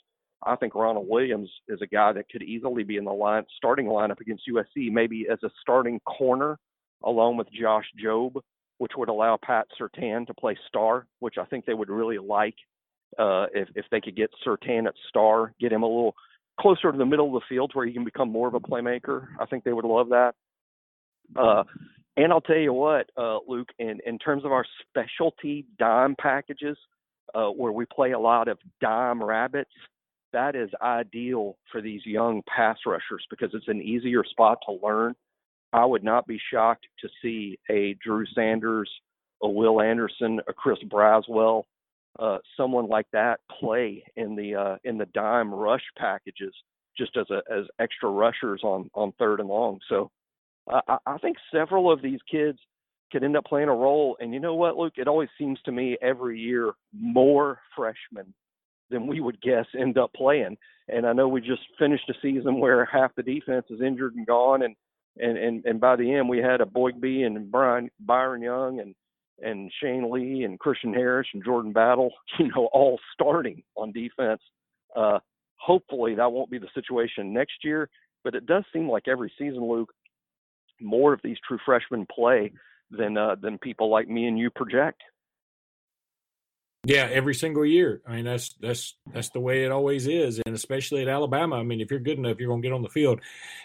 I 0.44 0.56
think 0.56 0.76
Ronald 0.76 1.08
Williams 1.10 1.50
is 1.68 1.82
a 1.82 1.88
guy 1.88 2.14
that 2.14 2.30
could 2.30 2.44
easily 2.44 2.84
be 2.84 2.98
in 2.98 3.06
the 3.06 3.12
line 3.12 3.44
starting 3.58 3.88
lineup 3.88 4.22
against 4.22 4.48
USC, 4.48 4.92
maybe 4.92 5.28
as 5.32 5.40
a 5.44 5.50
starting 5.62 6.00
corner 6.02 6.58
along 7.04 7.38
with 7.38 7.48
Josh 7.52 7.86
Jobe, 8.02 8.42
which 8.78 8.94
would 8.96 9.10
allow 9.10 9.38
Pat 9.42 9.68
Surtain 9.80 10.26
to 10.28 10.34
play 10.34 10.58
star, 10.68 11.08
which 11.20 11.38
I 11.38 11.46
think 11.46 11.66
they 11.66 11.74
would 11.74 11.90
really 11.90 12.18
like 12.18 12.56
uh, 13.18 13.48
if 13.54 13.70
if 13.76 13.86
they 13.92 14.02
could 14.02 14.16
get 14.16 14.30
Surtain 14.46 14.88
at 14.88 14.94
star, 15.08 15.54
get 15.60 15.72
him 15.72 15.84
a 15.84 15.88
little 15.88 16.16
closer 16.60 16.92
to 16.92 16.98
the 16.98 17.06
middle 17.06 17.28
of 17.28 17.42
the 17.42 17.46
field 17.56 17.72
where 17.74 17.86
he 17.86 17.94
can 17.94 18.04
become 18.04 18.32
more 18.32 18.48
of 18.48 18.54
a 18.54 18.60
playmaker. 18.60 19.28
I 19.40 19.46
think 19.46 19.64
they 19.64 19.74
would 19.74 19.86
love 19.86 20.10
that. 20.10 20.34
Uh, 21.36 21.64
and 22.18 22.34
I'll 22.34 22.42
tell 22.42 22.58
you 22.58 22.74
what, 22.74 23.10
uh, 23.18 23.38
Luke, 23.48 23.70
in, 23.80 24.00
in 24.06 24.18
terms 24.20 24.44
of 24.44 24.52
our 24.52 24.66
specialty 24.90 25.66
dime 25.78 26.16
packages, 26.20 26.78
uh, 27.34 27.48
where 27.48 27.72
we 27.72 27.86
play 27.86 28.12
a 28.12 28.20
lot 28.20 28.48
of 28.48 28.58
dime 28.82 29.24
rabbits, 29.24 29.72
that 30.34 30.56
is 30.56 30.70
ideal 30.82 31.58
for 31.72 31.82
these 31.82 32.06
young 32.06 32.42
pass 32.54 32.78
rushers 32.86 33.26
because 33.30 33.52
it's 33.54 33.68
an 33.68 33.82
easier 33.82 34.24
spot 34.24 34.58
to 34.68 34.78
learn. 34.86 35.16
I 35.72 35.86
would 35.86 36.04
not 36.04 36.28
be 36.28 36.40
shocked 36.52 36.88
to 37.00 37.10
see 37.22 37.58
a 37.70 37.96
Drew 38.04 38.26
Sanders, 38.36 38.90
a 39.42 39.48
Will 39.48 39.82
Anderson, 39.82 40.40
a 40.48 40.54
Chris 40.54 40.80
Braswell, 40.88 41.64
uh, 42.18 42.38
someone 42.58 42.88
like 42.88 43.06
that 43.14 43.40
play 43.60 44.04
in 44.16 44.36
the 44.36 44.56
uh, 44.56 44.76
in 44.84 44.98
the 44.98 45.06
dime 45.08 45.54
rush 45.54 45.84
packages 45.98 46.54
just 46.98 47.16
as 47.18 47.28
a 47.30 47.42
as 47.52 47.66
extra 47.80 48.10
rushers 48.10 48.62
on 48.64 48.90
on 48.94 49.12
third 49.20 49.40
and 49.40 49.50
long. 49.50 49.80
So 49.88 50.10
I, 50.70 50.98
I 51.06 51.18
think 51.18 51.38
several 51.52 51.92
of 51.92 52.02
these 52.02 52.20
kids 52.30 52.60
could 53.12 53.24
end 53.24 53.38
up 53.38 53.46
playing 53.46 53.70
a 53.70 53.76
role. 53.76 54.18
And 54.20 54.34
you 54.34 54.40
know 54.40 54.56
what, 54.56 54.78
Luke? 54.78 54.94
It 54.98 55.08
always 55.08 55.30
seems 55.38 55.60
to 55.66 55.72
me 55.72 55.98
every 56.02 56.40
year 56.40 56.74
more 56.94 57.60
freshmen 57.76 58.34
than 58.90 59.08
we 59.08 59.20
would 59.20 59.42
guess 59.42 59.66
end 59.80 59.98
up 59.98 60.12
playing. 60.14 60.58
And 60.88 61.06
I 61.06 61.14
know 61.14 61.28
we 61.28 61.42
just 61.42 61.62
finished 61.78 62.10
a 62.10 62.14
season 62.22 62.60
where 62.60 62.86
half 62.86 63.14
the 63.16 63.24
defense 63.24 63.66
is 63.70 63.82
injured 63.82 64.16
and 64.16 64.26
gone, 64.26 64.64
and 64.64 64.76
and 65.18 65.38
and, 65.38 65.66
and 65.66 65.80
by 65.80 65.96
the 65.96 66.14
end 66.14 66.28
we 66.30 66.40
had 66.40 66.62
a 66.62 66.66
Boygby 66.66 67.26
and 67.26 67.52
Brian 67.52 67.90
Byron 68.00 68.42
Young 68.42 68.80
and 68.80 68.96
and 69.42 69.72
Shane 69.82 70.10
Lee 70.12 70.44
and 70.44 70.60
Christian 70.60 70.94
Harris 70.94 71.28
and 71.34 71.44
Jordan 71.44 71.74
Battle, 71.74 72.12
you 72.40 72.50
know, 72.50 72.70
all 72.74 73.00
starting 73.14 73.64
on 73.76 73.92
defense. 73.92 74.42
Uh, 74.96 75.20
hopefully 75.58 76.16
that 76.16 76.32
won't 76.32 76.52
be 76.52 76.58
the 76.58 76.70
situation 76.74 77.34
next 77.34 77.64
year, 77.64 77.90
but 78.24 78.36
it 78.36 78.46
does 78.46 78.64
seem 78.74 78.90
like 78.90 79.08
every 79.08 79.32
season, 79.38 79.68
Luke, 79.68 79.94
more 80.82 81.14
of 81.14 81.20
these 81.24 81.38
true 81.48 81.60
freshmen 81.66 82.06
play 82.14 82.52
than 82.92 83.18
uh, 83.18 83.36
than 83.36 83.58
people 83.58 83.90
like 83.90 84.08
me 84.08 84.26
and 84.26 84.40
you 84.40 84.50
project. 84.50 85.02
Yeah, 86.86 87.10
every 87.12 87.36
single 87.36 87.66
year. 87.66 88.02
I 88.08 88.16
mean, 88.16 88.26
that's 88.26 88.54
that's 88.62 88.96
that's 89.14 89.30
the 89.30 89.42
way 89.42 89.66
it 89.66 89.72
always 89.72 90.08
is, 90.08 90.42
and 90.46 90.56
especially 90.56 91.02
at 91.02 91.10
Alabama. 91.10 91.58
I 91.58 91.64
mean, 91.64 91.82
if 91.82 91.92
you're 91.92 92.00
good 92.00 92.18
enough, 92.18 92.40
you're 92.40 92.48
going 92.48 92.62
to 92.62 92.68
get 92.68 92.74
on 92.74 92.82
the 92.82 92.90
field. 92.90 93.20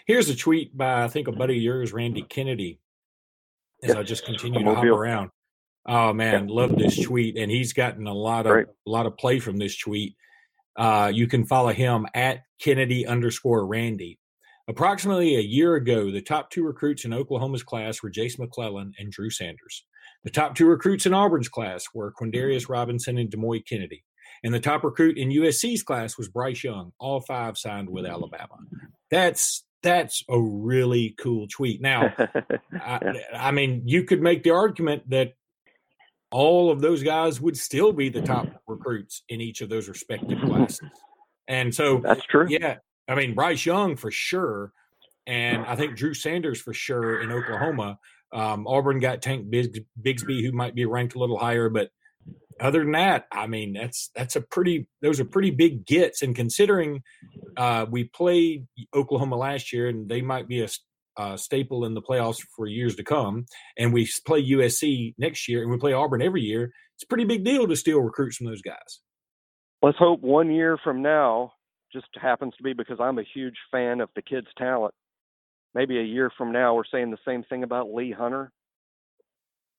Here's 0.05 0.29
a 0.29 0.35
tweet 0.35 0.77
by 0.77 1.03
I 1.03 1.07
think 1.07 1.27
a 1.27 1.31
buddy 1.31 1.55
of 1.57 1.63
yours, 1.63 1.93
Randy 1.93 2.23
Kennedy. 2.23 2.79
As 3.83 3.95
I 3.95 4.03
just 4.03 4.25
continue 4.25 4.63
to 4.63 4.73
hop 4.73 4.83
around. 4.83 5.29
Oh 5.85 6.13
man, 6.13 6.47
love 6.47 6.77
this 6.77 6.99
tweet, 6.99 7.37
and 7.37 7.51
he's 7.51 7.73
gotten 7.73 8.07
a 8.07 8.13
lot 8.13 8.47
of 8.47 8.53
Great. 8.53 8.67
a 8.87 8.89
lot 8.89 9.05
of 9.05 9.17
play 9.17 9.39
from 9.39 9.57
this 9.57 9.77
tweet. 9.77 10.15
Uh, 10.75 11.11
you 11.13 11.27
can 11.27 11.45
follow 11.45 11.71
him 11.71 12.07
at 12.13 12.43
Kennedy 12.59 13.05
underscore 13.05 13.65
Randy. 13.65 14.19
Approximately 14.67 15.35
a 15.35 15.41
year 15.41 15.75
ago, 15.75 16.09
the 16.09 16.21
top 16.21 16.49
two 16.49 16.63
recruits 16.63 17.05
in 17.05 17.13
Oklahoma's 17.13 17.61
class 17.61 18.01
were 18.01 18.09
Jace 18.09 18.39
McClellan 18.39 18.93
and 18.97 19.11
Drew 19.11 19.29
Sanders. 19.29 19.85
The 20.23 20.31
top 20.31 20.55
two 20.55 20.65
recruits 20.65 21.05
in 21.05 21.13
Auburn's 21.13 21.49
class 21.49 21.85
were 21.93 22.11
Quandarius 22.11 22.67
Robinson 22.67 23.19
and 23.19 23.29
Demouy 23.29 23.63
Kennedy. 23.63 24.03
And 24.43 24.53
the 24.53 24.59
top 24.59 24.83
recruit 24.83 25.17
in 25.17 25.29
USC's 25.29 25.83
class 25.83 26.17
was 26.17 26.27
Bryce 26.27 26.63
Young. 26.63 26.91
All 26.99 27.21
five 27.21 27.59
signed 27.59 27.89
with 27.89 28.05
Alabama. 28.07 28.57
That's 29.11 29.63
that's 29.83 30.23
a 30.29 30.41
really 30.41 31.15
cool 31.19 31.47
tweet. 31.47 31.79
Now, 31.79 32.11
I, 32.73 33.21
I, 33.35 33.51
mean, 33.51 33.83
you 33.85 34.03
could 34.03 34.19
make 34.19 34.41
the 34.41 34.49
argument 34.49 35.07
that 35.11 35.33
all 36.31 36.71
of 36.71 36.81
those 36.81 37.03
guys 37.03 37.39
would 37.39 37.57
still 37.57 37.93
be 37.93 38.09
the 38.09 38.21
top 38.21 38.47
recruits 38.67 39.23
in 39.29 39.41
each 39.41 39.61
of 39.61 39.69
those 39.69 39.87
respective 39.87 40.39
classes. 40.41 40.89
And 41.47 41.73
so 41.73 42.01
that's 42.03 42.25
true. 42.25 42.47
Yeah. 42.49 42.77
I 43.07 43.15
mean, 43.15 43.35
Bryce 43.35 43.65
Young 43.65 43.95
for 43.95 44.11
sure. 44.11 44.71
And 45.27 45.65
I 45.65 45.75
think 45.75 45.95
Drew 45.95 46.13
Sanders 46.13 46.59
for 46.59 46.73
sure 46.73 47.21
in 47.21 47.31
Oklahoma. 47.31 47.99
Um, 48.33 48.67
Auburn 48.67 48.99
got 48.99 49.21
Tank 49.21 49.47
Bigsby, 49.47 50.43
who 50.43 50.51
might 50.51 50.75
be 50.75 50.85
ranked 50.85 51.15
a 51.15 51.19
little 51.19 51.37
higher, 51.37 51.69
but 51.69 51.89
other 52.59 52.79
than 52.79 52.93
that, 52.93 53.25
I 53.31 53.47
mean, 53.47 53.73
that's 53.73 54.09
that's 54.15 54.35
a 54.35 54.41
pretty 54.41 54.87
those 55.01 55.19
are 55.19 55.25
pretty 55.25 55.51
big 55.51 55.85
gets. 55.85 56.21
And 56.21 56.35
considering 56.35 57.03
uh, 57.57 57.85
we 57.89 58.05
played 58.05 58.67
Oklahoma 58.93 59.35
last 59.35 59.73
year, 59.73 59.87
and 59.87 60.07
they 60.07 60.21
might 60.21 60.47
be 60.47 60.61
a, 60.61 60.67
a, 61.17 61.37
staple 61.37 61.85
in 61.85 61.93
the 61.93 62.01
playoffs 62.01 62.37
for 62.55 62.67
years 62.67 62.95
to 62.95 63.03
come, 63.03 63.45
and 63.77 63.93
we 63.93 64.09
play 64.25 64.43
USC 64.43 65.13
next 65.17 65.47
year, 65.47 65.61
and 65.61 65.71
we 65.71 65.77
play 65.77 65.93
Auburn 65.93 66.21
every 66.21 66.41
year, 66.41 66.71
it's 66.95 67.03
a 67.03 67.07
pretty 67.07 67.25
big 67.25 67.43
deal 67.43 67.67
to 67.67 67.75
steal 67.75 67.99
recruits 67.99 68.37
from 68.37 68.47
those 68.47 68.61
guys. 68.61 69.01
Let's 69.81 69.97
hope 69.97 70.21
one 70.21 70.51
year 70.51 70.77
from 70.83 71.01
now 71.01 71.53
just 71.91 72.07
happens 72.21 72.53
to 72.57 72.63
be 72.63 72.73
because 72.73 72.97
I'm 72.99 73.19
a 73.19 73.23
huge 73.33 73.55
fan 73.71 74.01
of 74.01 74.09
the 74.15 74.21
kid's 74.21 74.47
talent. 74.57 74.93
Maybe 75.73 75.99
a 75.99 76.03
year 76.03 76.31
from 76.37 76.51
now, 76.51 76.73
we're 76.73 76.83
saying 76.91 77.11
the 77.11 77.17
same 77.25 77.43
thing 77.43 77.63
about 77.63 77.93
Lee 77.93 78.11
Hunter, 78.11 78.51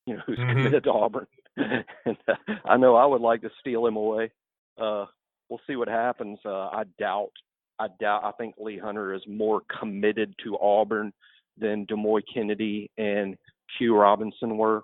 you 0.06 0.14
know, 0.14 0.22
who's 0.26 0.38
mm-hmm. 0.38 0.56
committed 0.58 0.84
to 0.84 0.92
Auburn. 0.92 1.26
and, 1.56 2.16
uh, 2.28 2.34
I 2.64 2.76
know 2.76 2.96
I 2.96 3.06
would 3.06 3.22
like 3.22 3.40
to 3.42 3.50
steal 3.60 3.86
him 3.86 3.96
away. 3.96 4.30
Uh, 4.78 5.06
we'll 5.48 5.60
see 5.66 5.76
what 5.76 5.88
happens. 5.88 6.38
Uh, 6.44 6.68
I 6.68 6.84
doubt. 6.98 7.32
I 7.78 7.88
doubt. 8.00 8.24
I 8.24 8.32
think 8.32 8.54
Lee 8.58 8.78
Hunter 8.78 9.14
is 9.14 9.22
more 9.28 9.62
committed 9.80 10.34
to 10.44 10.58
Auburn 10.58 11.12
than 11.58 11.86
Demouy 11.86 12.22
Kennedy 12.32 12.90
and 12.96 13.36
Q 13.78 13.96
Robinson 13.96 14.56
were. 14.56 14.82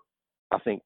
I 0.50 0.58
think. 0.58 0.82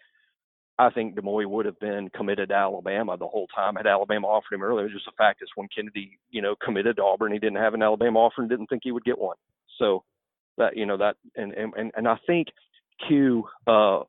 I 0.79 0.91
think 0.91 1.15
Demouy 1.15 1.47
would 1.47 1.65
have 1.65 1.81
been 1.81 2.11
committed 2.15 2.51
to 2.51 2.55
Alabama 2.55 3.17
the 3.17 3.27
whole 3.27 3.47
time 3.47 3.77
had 3.77 3.87
Alabama 3.87 4.27
offered 4.27 4.55
him 4.55 4.63
earlier. 4.63 4.83
It 4.83 4.93
was 4.93 4.93
just 4.93 5.09
a 5.09 5.17
fact 5.17 5.41
is 5.43 5.49
when 5.55 5.69
Kennedy, 5.75 6.19
you 6.31 6.43
know, 6.43 6.55
committed 6.63 6.97
to 6.97 7.03
Auburn, 7.03 7.33
he 7.33 7.39
didn't 7.39 7.63
have 7.63 7.73
an 7.73 7.83
Alabama 7.83 8.19
offer 8.19 8.43
and 8.43 8.51
didn't 8.51 8.67
think 8.67 8.83
he 8.85 8.93
would 8.93 9.05
get 9.05 9.19
one. 9.19 9.37
So 9.79 10.05
that 10.59 10.77
you 10.77 10.87
know 10.87 10.97
that 10.99 11.17
and 11.35 11.53
and 11.53 11.93
and 11.97 12.09
I 12.09 12.17
think 12.27 12.49
Q 13.09 13.45
uh 13.67 14.01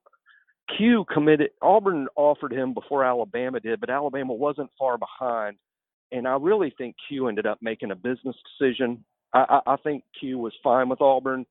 Q 0.78 1.06
committed 1.12 1.52
Auburn 1.62 2.08
offered 2.16 2.52
him 2.52 2.74
before 2.74 3.06
Alabama 3.06 3.60
did, 3.60 3.80
but 3.80 3.90
Alabama 3.90 4.34
wasn't 4.34 4.70
far 4.78 4.98
behind. 4.98 5.58
And 6.12 6.28
I 6.28 6.38
really 6.40 6.74
think 6.78 6.96
Q 7.08 7.28
ended 7.28 7.46
up 7.46 7.60
making 7.62 7.92
a 7.92 7.96
business 7.96 8.36
decision. 8.60 9.04
I, 9.34 9.62
I, 9.66 9.74
I 9.74 9.76
think 9.78 10.04
Q 10.20 10.38
was 10.38 10.54
fine 10.64 10.90
with 10.90 11.02
Auburn 11.02 11.46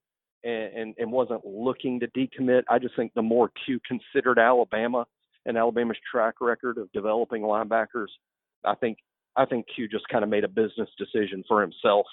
and, 0.44 0.72
and, 0.74 0.94
and 0.98 1.12
wasn't 1.12 1.44
looking 1.44 2.00
to 2.00 2.08
decommit. 2.08 2.62
I 2.70 2.78
just 2.78 2.96
think 2.96 3.12
the 3.14 3.22
more 3.22 3.50
Q 3.64 3.80
considered 3.86 4.38
Alabama 4.38 5.06
and 5.44 5.56
Alabama's 5.56 5.98
track 6.10 6.34
record 6.40 6.78
of 6.78 6.90
developing 6.92 7.42
linebackers, 7.42 8.08
I 8.64 8.74
think 8.74 8.98
I 9.36 9.44
think 9.44 9.66
Q 9.74 9.86
just 9.86 10.08
kind 10.08 10.24
of 10.24 10.30
made 10.30 10.44
a 10.44 10.48
business 10.48 10.88
decision 10.96 11.44
for 11.46 11.60
himself, 11.60 12.06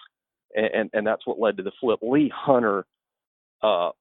and, 0.54 0.66
and, 0.66 0.90
and 0.94 1.08
that's 1.08 1.26
what 1.26 1.40
led 1.40 1.56
to 1.58 1.64
the 1.64 1.72
flip. 1.80 2.00
Lee 2.02 2.32
Hunter 2.36 2.86
uh, 3.64 3.92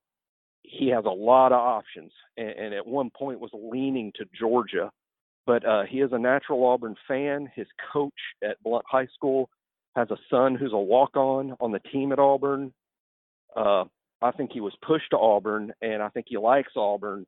he 0.65 0.89
has 0.89 1.05
a 1.05 1.11
lot 1.11 1.53
of 1.53 1.59
options, 1.59 2.13
and, 2.37 2.49
and 2.49 2.75
at 2.75 2.87
one 2.87 3.11
point 3.11 3.41
was 3.41 3.51
leaning 3.53 4.13
to 4.17 4.25
Georgia. 4.39 4.91
But 5.47 5.67
uh, 5.67 5.83
he 5.89 6.01
is 6.01 6.11
a 6.13 6.19
natural 6.19 6.65
Auburn 6.65 6.95
fan. 7.09 7.51
His 7.55 7.67
coach 7.93 8.13
at 8.43 8.63
Blount 8.63 8.85
High 8.89 9.09
School 9.15 9.51
has 9.97 10.09
a 10.11 10.17
son 10.31 10.55
who's 10.55 10.73
a 10.73 10.79
walk-on 10.79 11.57
on 11.61 11.73
the 11.73 11.81
team 11.81 12.13
at 12.13 12.19
Auburn. 12.19 12.73
Uh, 13.57 13.85
I 14.23 14.31
think 14.31 14.53
he 14.53 14.61
was 14.61 14.73
pushed 14.87 15.11
to 15.11 15.19
Auburn, 15.19 15.73
and 15.83 16.03
I 16.03 16.09
think 16.09 16.27
he 16.29 16.39
likes 16.39 16.73
Auburn. 16.77 17.27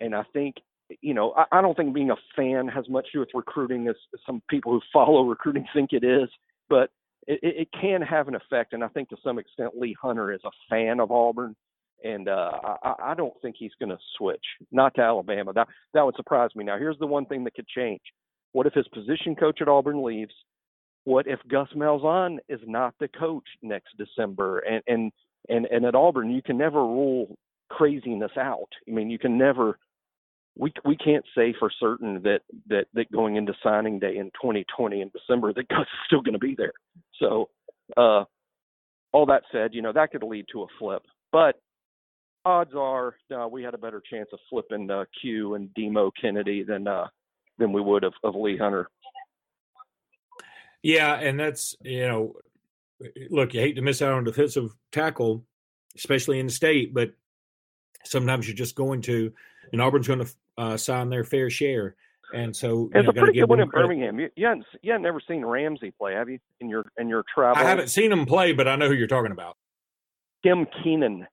And 0.00 0.14
I 0.14 0.22
think, 0.32 0.56
you 1.00 1.12
know, 1.12 1.34
I, 1.36 1.58
I 1.58 1.60
don't 1.60 1.76
think 1.76 1.94
being 1.94 2.10
a 2.10 2.16
fan 2.36 2.68
has 2.68 2.88
much 2.88 3.06
to 3.06 3.10
do 3.14 3.20
with 3.20 3.30
recruiting, 3.34 3.88
as 3.88 3.96
some 4.24 4.40
people 4.48 4.72
who 4.72 4.80
follow 4.92 5.22
recruiting 5.24 5.66
think 5.74 5.92
it 5.92 6.04
is. 6.04 6.28
But 6.70 6.90
it, 7.26 7.40
it 7.42 7.68
can 7.78 8.00
have 8.02 8.28
an 8.28 8.36
effect, 8.36 8.72
and 8.72 8.84
I 8.84 8.88
think 8.88 9.08
to 9.08 9.16
some 9.22 9.38
extent 9.38 9.76
Lee 9.76 9.96
Hunter 10.00 10.32
is 10.32 10.40
a 10.44 10.50
fan 10.70 11.00
of 11.00 11.10
Auburn 11.10 11.56
and 12.04 12.28
uh, 12.28 12.52
I, 12.82 12.94
I 13.02 13.14
don't 13.14 13.34
think 13.42 13.56
he's 13.58 13.72
going 13.78 13.90
to 13.90 13.98
switch. 14.16 14.44
Not 14.70 14.94
to 14.94 15.02
Alabama. 15.02 15.52
That 15.52 15.68
that 15.94 16.04
would 16.04 16.16
surprise 16.16 16.50
me. 16.54 16.64
Now, 16.64 16.78
here's 16.78 16.98
the 16.98 17.06
one 17.06 17.26
thing 17.26 17.44
that 17.44 17.54
could 17.54 17.68
change. 17.68 18.00
What 18.52 18.66
if 18.66 18.74
his 18.74 18.88
position 18.88 19.34
coach 19.34 19.60
at 19.60 19.68
Auburn 19.68 20.02
leaves? 20.02 20.34
What 21.04 21.26
if 21.26 21.40
Gus 21.48 21.68
Malzahn 21.74 22.38
is 22.48 22.60
not 22.66 22.94
the 23.00 23.08
coach 23.08 23.44
next 23.62 23.96
December? 23.96 24.60
And 24.60 24.82
and 24.86 25.12
and 25.48 25.66
and 25.66 25.84
at 25.84 25.94
Auburn, 25.94 26.30
you 26.30 26.42
can 26.42 26.58
never 26.58 26.80
rule 26.80 27.36
craziness 27.68 28.32
out. 28.38 28.68
I 28.88 28.92
mean, 28.92 29.10
you 29.10 29.18
can 29.18 29.38
never. 29.38 29.78
We 30.56 30.72
we 30.84 30.96
can't 30.96 31.24
say 31.36 31.54
for 31.58 31.70
certain 31.78 32.22
that 32.24 32.40
that 32.68 32.86
that 32.94 33.12
going 33.12 33.36
into 33.36 33.54
signing 33.62 33.98
day 33.98 34.16
in 34.16 34.26
2020 34.42 35.00
in 35.00 35.10
December 35.10 35.52
that 35.52 35.68
Gus 35.68 35.80
is 35.80 35.86
still 36.06 36.20
going 36.20 36.34
to 36.34 36.38
be 36.38 36.54
there. 36.56 36.72
So, 37.18 37.48
uh, 37.96 38.24
all 39.12 39.26
that 39.26 39.42
said, 39.52 39.74
you 39.74 39.82
know 39.82 39.92
that 39.92 40.10
could 40.10 40.22
lead 40.22 40.46
to 40.52 40.62
a 40.62 40.66
flip. 40.78 41.02
But 41.32 41.60
odds 42.48 42.72
are 42.74 43.14
uh, 43.36 43.46
we 43.46 43.62
had 43.62 43.74
a 43.74 43.78
better 43.78 44.02
chance 44.10 44.28
of 44.32 44.38
flipping 44.48 44.90
uh, 44.90 45.04
Q 45.20 45.54
and 45.54 45.68
Demouy 45.74 46.10
Kennedy 46.20 46.62
than 46.62 46.88
uh, 46.88 47.06
than 47.58 47.72
we 47.72 47.80
would 47.80 48.04
of, 48.04 48.14
of 48.24 48.34
Lee 48.34 48.56
Hunter. 48.56 48.88
Yeah, 50.82 51.14
and 51.14 51.38
that's 51.38 51.76
you 51.82 52.08
know, 52.08 52.36
look, 53.30 53.52
you 53.52 53.60
hate 53.60 53.76
to 53.76 53.82
miss 53.82 54.00
out 54.00 54.12
on 54.12 54.24
defensive 54.24 54.74
tackle, 54.92 55.44
especially 55.96 56.40
in 56.40 56.46
the 56.46 56.52
state, 56.52 56.94
but 56.94 57.10
sometimes 58.04 58.48
you're 58.48 58.56
just 58.56 58.74
going 58.74 59.02
to, 59.02 59.32
and 59.72 59.82
Auburn's 59.82 60.08
going 60.08 60.24
to 60.24 60.30
uh, 60.56 60.76
sign 60.76 61.10
their 61.10 61.24
fair 61.24 61.50
share. 61.50 61.96
And 62.32 62.54
so 62.54 62.90
it's 62.94 63.04
know, 63.04 63.10
a 63.10 63.12
pretty 63.12 63.40
good 63.40 63.48
one 63.48 63.60
in 63.60 63.68
Birmingham. 63.68 64.20
You, 64.20 64.28
you, 64.36 64.46
haven't 64.46 64.66
you 64.82 64.92
haven't 64.92 65.02
never 65.02 65.20
seen 65.26 65.44
Ramsey 65.44 65.92
play, 65.98 66.14
have 66.14 66.28
you? 66.28 66.38
In 66.60 66.68
your 66.68 66.84
in 66.96 67.08
your 67.08 67.24
travel, 67.34 67.62
I 67.62 67.68
haven't 67.68 67.88
seen 67.88 68.10
him 68.10 68.26
play, 68.26 68.52
but 68.52 68.68
I 68.68 68.76
know 68.76 68.88
who 68.88 68.94
you're 68.94 69.06
talking 69.06 69.32
about. 69.32 69.56
Tim 70.44 70.66
Keenan 70.82 71.26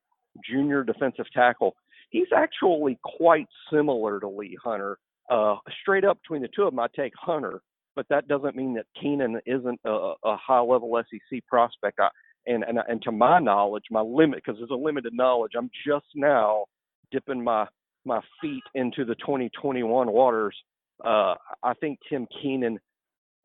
junior 0.50 0.84
defensive 0.84 1.26
tackle. 1.34 1.76
He's 2.10 2.28
actually 2.36 3.00
quite 3.04 3.48
similar 3.72 4.20
to 4.20 4.28
Lee 4.28 4.58
Hunter. 4.64 4.98
Uh, 5.30 5.56
straight 5.82 6.06
up 6.06 6.22
between 6.22 6.42
the 6.42 6.50
two 6.56 6.64
of 6.64 6.72
them, 6.72 6.80
I 6.80 6.88
take 6.96 7.14
Hunter, 7.20 7.62
but 7.96 8.06
that 8.10 8.28
doesn't 8.28 8.56
mean 8.56 8.76
that 8.76 8.86
Keenan 9.02 9.40
isn't 9.46 9.80
a, 9.86 10.14
a 10.24 10.38
high 10.38 10.60
level 10.60 11.02
SEC 11.10 11.46
prospect. 11.48 12.00
I, 12.00 12.10
and, 12.48 12.64
and 12.64 12.80
and 12.88 13.02
to 13.02 13.12
my 13.12 13.40
knowledge, 13.40 13.86
my 13.90 14.02
limit 14.02 14.42
because 14.44 14.60
there's 14.60 14.70
a 14.70 14.76
limited 14.76 15.14
knowledge. 15.14 15.54
I'm 15.58 15.72
just 15.88 16.06
now 16.14 16.66
dipping 17.12 17.44
my 17.44 17.66
my 18.06 18.22
feet 18.40 18.64
into 18.76 19.04
the 19.04 19.16
2021 19.16 20.12
waters. 20.12 20.56
Uh, 21.04 21.36
I 21.64 21.74
think 21.80 22.00
Tim 22.08 22.28
Keenan 22.42 22.80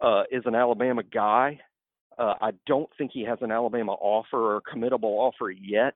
uh, 0.00 0.24
is 0.31 0.42
an 0.44 0.55
Alabama 0.55 1.03
guy. 1.03 1.59
Uh, 2.18 2.35
I 2.40 2.50
don't 2.66 2.90
think 2.98 3.11
he 3.14 3.24
has 3.24 3.38
an 3.40 3.50
Alabama 3.50 3.92
offer 3.92 4.57
or 4.57 4.61
committable 4.61 5.18
offer 5.18 5.50
yet 5.50 5.94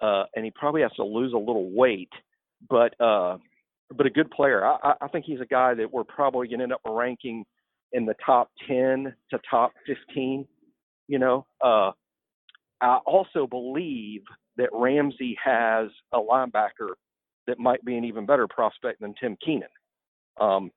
uh, 0.00 0.24
and 0.34 0.44
he 0.44 0.50
probably 0.50 0.82
has 0.82 0.92
to 0.92 1.04
lose 1.04 1.32
a 1.32 1.38
little 1.38 1.70
weight, 1.70 2.10
but 2.68 2.98
uh, 3.00 3.38
but 3.94 4.06
a 4.06 4.10
good 4.10 4.30
player. 4.30 4.64
I, 4.64 4.94
I 5.00 5.08
think 5.08 5.24
he's 5.24 5.40
a 5.40 5.46
guy 5.46 5.74
that 5.74 5.92
we're 5.92 6.04
probably 6.04 6.48
going 6.48 6.58
to 6.58 6.64
end 6.64 6.72
up 6.72 6.80
ranking 6.86 7.44
in 7.92 8.04
the 8.04 8.14
top 8.24 8.50
ten 8.66 9.14
to 9.30 9.38
top 9.48 9.72
fifteen. 9.86 10.46
You 11.08 11.18
know, 11.18 11.46
uh, 11.62 11.92
I 12.80 12.96
also 13.06 13.46
believe 13.46 14.22
that 14.56 14.70
Ramsey 14.72 15.36
has 15.42 15.88
a 16.12 16.18
linebacker 16.18 16.90
that 17.46 17.58
might 17.58 17.84
be 17.84 17.96
an 17.96 18.04
even 18.04 18.26
better 18.26 18.48
prospect 18.48 19.00
than 19.00 19.14
Tim 19.20 19.36
Keenan. 19.44 19.68
Um, 20.40 20.70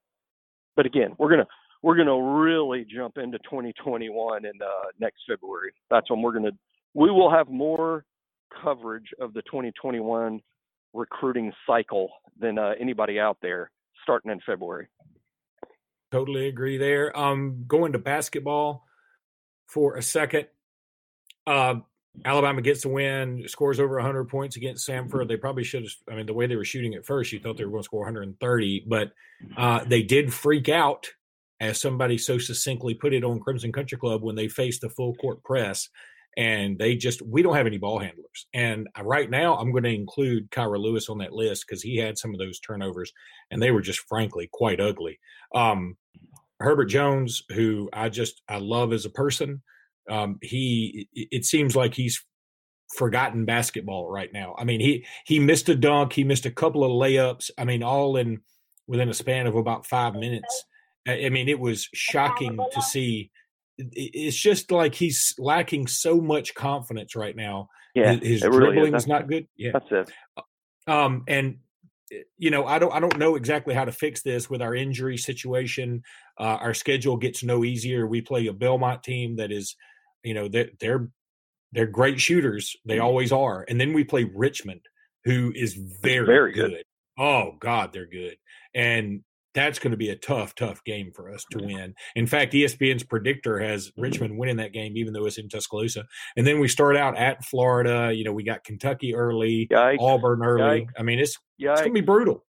but 0.76 0.86
again, 0.86 1.16
we're 1.18 1.30
gonna 1.30 1.48
we're 1.82 1.98
gonna 1.98 2.22
really 2.42 2.86
jump 2.86 3.18
into 3.18 3.38
2021 3.40 4.46
in 4.46 4.52
uh, 4.62 4.66
next 5.00 5.22
February. 5.28 5.74
That's 5.90 6.10
when 6.10 6.22
we're 6.22 6.34
gonna 6.34 6.52
we 6.94 7.12
will 7.12 7.32
have 7.32 7.50
more 7.50 8.06
coverage 8.62 9.08
of 9.20 9.34
the 9.34 9.42
2021 9.44 10.40
recruiting 10.94 11.52
cycle 11.68 12.10
than 12.40 12.58
uh, 12.58 12.74
anybody 12.80 13.20
out 13.20 13.38
there 13.42 13.72
starting 14.04 14.32
in 14.32 14.40
February. 14.46 14.88
Totally 16.12 16.48
agree 16.48 16.78
there. 16.78 17.18
Um, 17.18 17.66
going 17.68 17.94
to 17.94 18.00
basketball 18.00 18.86
for 19.68 19.98
a 19.98 20.02
second. 20.02 20.48
Uh, 21.46 21.76
Alabama 22.26 22.62
gets 22.62 22.82
the 22.82 22.90
win, 22.90 23.44
scores 23.48 23.80
over 23.80 23.96
100 23.96 24.26
points 24.26 24.56
against 24.56 24.88
Samford. 24.88 25.28
They 25.28 25.38
probably 25.38 25.64
should 25.64 25.84
have. 25.84 25.92
I 26.10 26.16
mean, 26.16 26.26
the 26.26 26.34
way 26.34 26.48
they 26.48 26.56
were 26.56 26.66
shooting 26.66 26.96
at 26.96 27.06
first, 27.06 27.32
you 27.32 27.40
thought 27.40 27.58
they 27.58 27.66
were 27.66 27.72
going 27.72 27.84
to 27.84 27.86
score 27.86 28.02
130, 28.02 28.86
but 28.88 29.12
uh, 29.56 29.84
they 29.86 30.02
did 30.02 30.34
freak 30.34 30.70
out 30.70 31.08
as 31.60 31.80
somebody 31.80 32.18
so 32.18 32.38
succinctly 32.38 32.94
put 32.94 33.14
it 33.14 33.24
on 33.24 33.40
Crimson 33.40 33.72
Country 33.72 33.98
Club 33.98 34.24
when 34.24 34.36
they 34.36 34.48
faced 34.48 34.82
the 34.82 34.90
full 34.90 35.14
court 35.16 35.44
press. 35.44 35.90
And 36.38 36.78
they 36.78 36.96
just, 36.96 37.22
we 37.22 37.42
don't 37.42 37.56
have 37.56 37.68
any 37.68 37.78
ball 37.78 38.00
handlers. 38.00 38.48
And 38.54 38.88
right 39.02 39.30
now, 39.30 39.58
I'm 39.58 39.72
going 39.72 39.84
to 39.84 39.94
include 39.94 40.52
Kira 40.52 40.80
Lewis 40.80 41.10
on 41.10 41.18
that 41.20 41.34
list 41.34 41.66
because 41.68 41.82
he 41.82 41.98
had 41.98 42.18
some 42.18 42.34
of 42.34 42.40
those 42.40 42.60
turnovers 42.60 43.12
and 43.52 43.62
they 43.62 43.72
were 43.72 43.82
just 43.82 44.00
frankly 44.08 44.50
quite 44.52 44.80
ugly. 44.80 45.20
Um, 45.54 45.98
Herbert 46.60 46.86
Jones, 46.86 47.44
who 47.54 47.90
I 47.92 48.10
just, 48.10 48.42
I 48.48 48.58
love 48.58 48.94
as 48.94 49.06
a 49.06 49.10
person, 49.10 49.62
um, 50.10 50.38
he, 50.42 51.08
it 51.14 51.46
seems 51.46 51.76
like 51.76 51.94
he's 51.94 52.24
forgotten 52.96 53.46
basketball 53.46 54.10
right 54.10 54.32
now. 54.34 54.56
I 54.58 54.64
mean, 54.64 54.80
he, 54.80 55.06
he 55.26 55.40
missed 55.40 55.70
a 55.70 55.76
dunk, 55.76 56.14
he 56.14 56.24
missed 56.24 56.46
a 56.46 56.52
couple 56.52 56.84
of 56.84 56.92
layups. 56.92 57.50
I 57.58 57.66
mean, 57.66 57.84
all 57.84 58.18
in 58.18 58.42
within 58.88 59.10
a 59.10 59.14
span 59.14 59.46
of 59.46 59.56
about 59.56 59.86
five 59.86 60.16
minutes 60.16 60.66
I 61.10 61.30
mean, 61.30 61.50
it 61.50 61.60
was 61.60 61.90
shocking 61.94 62.60
to 62.72 62.82
see. 62.82 63.32
It's 63.80 64.36
just 64.36 64.72
like 64.72 64.94
he's 64.94 65.34
lacking 65.40 65.88
so 65.88 66.20
much 66.20 66.54
confidence 66.54 67.16
right 67.16 67.36
now. 67.36 67.70
Yeah, 67.96 68.14
his 68.14 68.42
dribbling 68.42 68.94
is 68.94 69.08
not 69.08 69.28
good. 69.28 69.48
Yeah, 69.56 69.72
that's 69.74 69.92
it. 69.92 70.12
Uh, 70.36 70.92
um, 70.92 71.24
and 71.28 71.60
eh, 72.12 72.24
you 72.38 72.52
know, 72.52 72.66
I 72.66 72.78
don't, 72.78 72.94
I 72.94 73.00
don't 73.00 73.18
know 73.18 73.36
exactly 73.36 73.74
how 73.74 73.86
to 73.86 73.92
fix 73.92 74.22
this 74.22 74.50
with 74.50 74.62
our 74.62 74.76
injury 74.76 75.18
situation. 75.18 76.04
Uh, 76.40 76.58
our 76.62 76.74
schedule 76.74 77.18
gets 77.18 77.44
no 77.44 77.64
easier. 77.64 78.06
We 78.06 78.22
play 78.22 78.48
a 78.48 78.54
Belmont 78.54 79.04
team 79.04 79.38
that 79.38 79.52
is, 79.52 79.76
you 80.24 80.34
know, 80.34 80.48
they're 80.50 80.70
they're, 80.80 81.10
they're 81.72 81.88
great 81.88 82.20
shooters. 82.20 82.76
They 82.86 82.96
mm-hmm. 82.96 83.06
always 83.06 83.32
are. 83.32 83.66
And 83.70 83.80
then 83.80 83.94
we 83.94 84.04
play 84.04 84.26
Richmond, 84.26 84.82
who 85.24 85.54
is 85.56 85.74
very, 86.02 86.26
very 86.26 86.54
good. 86.54 86.72
good. 86.72 86.84
Oh 87.18 87.56
God, 87.60 87.94
they're 87.94 88.08
good. 88.08 88.38
And 88.74 89.24
that's 89.54 89.80
going 89.80 89.92
to 89.92 89.98
be 89.98 90.10
a 90.10 90.16
tough, 90.16 90.56
tough 90.56 90.84
game 90.84 91.12
for 91.12 91.32
us 91.32 91.44
to 91.52 91.60
win. 91.60 91.96
In 92.16 92.28
fact, 92.28 92.54
ESPN's 92.54 93.04
predictor 93.04 93.60
has 93.60 93.92
Richmond 93.98 94.38
winning 94.38 94.58
that 94.58 94.74
game, 94.74 94.96
even 94.96 95.14
though 95.14 95.26
it's 95.26 95.38
in 95.38 95.50
Tuscaloosa. 95.50 96.06
And 96.38 96.46
then 96.46 96.60
we 96.60 96.68
start 96.68 96.96
out 96.96 97.18
at 97.18 97.44
Florida. 97.44 98.14
You 98.14 98.24
know, 98.24 98.32
we 98.32 98.44
got 98.44 98.64
Kentucky 98.64 99.16
early, 99.16 99.68
Yikes. 99.72 100.00
Auburn 100.00 100.44
early. 100.44 100.82
Yikes. 100.82 100.90
I 100.98 101.04
mean, 101.04 101.20
it's 101.20 101.38
Yikes. 101.60 101.72
it's 101.72 101.82
going 101.82 101.96
to 101.96 102.02
be 102.02 102.06
brutal. 102.06 102.46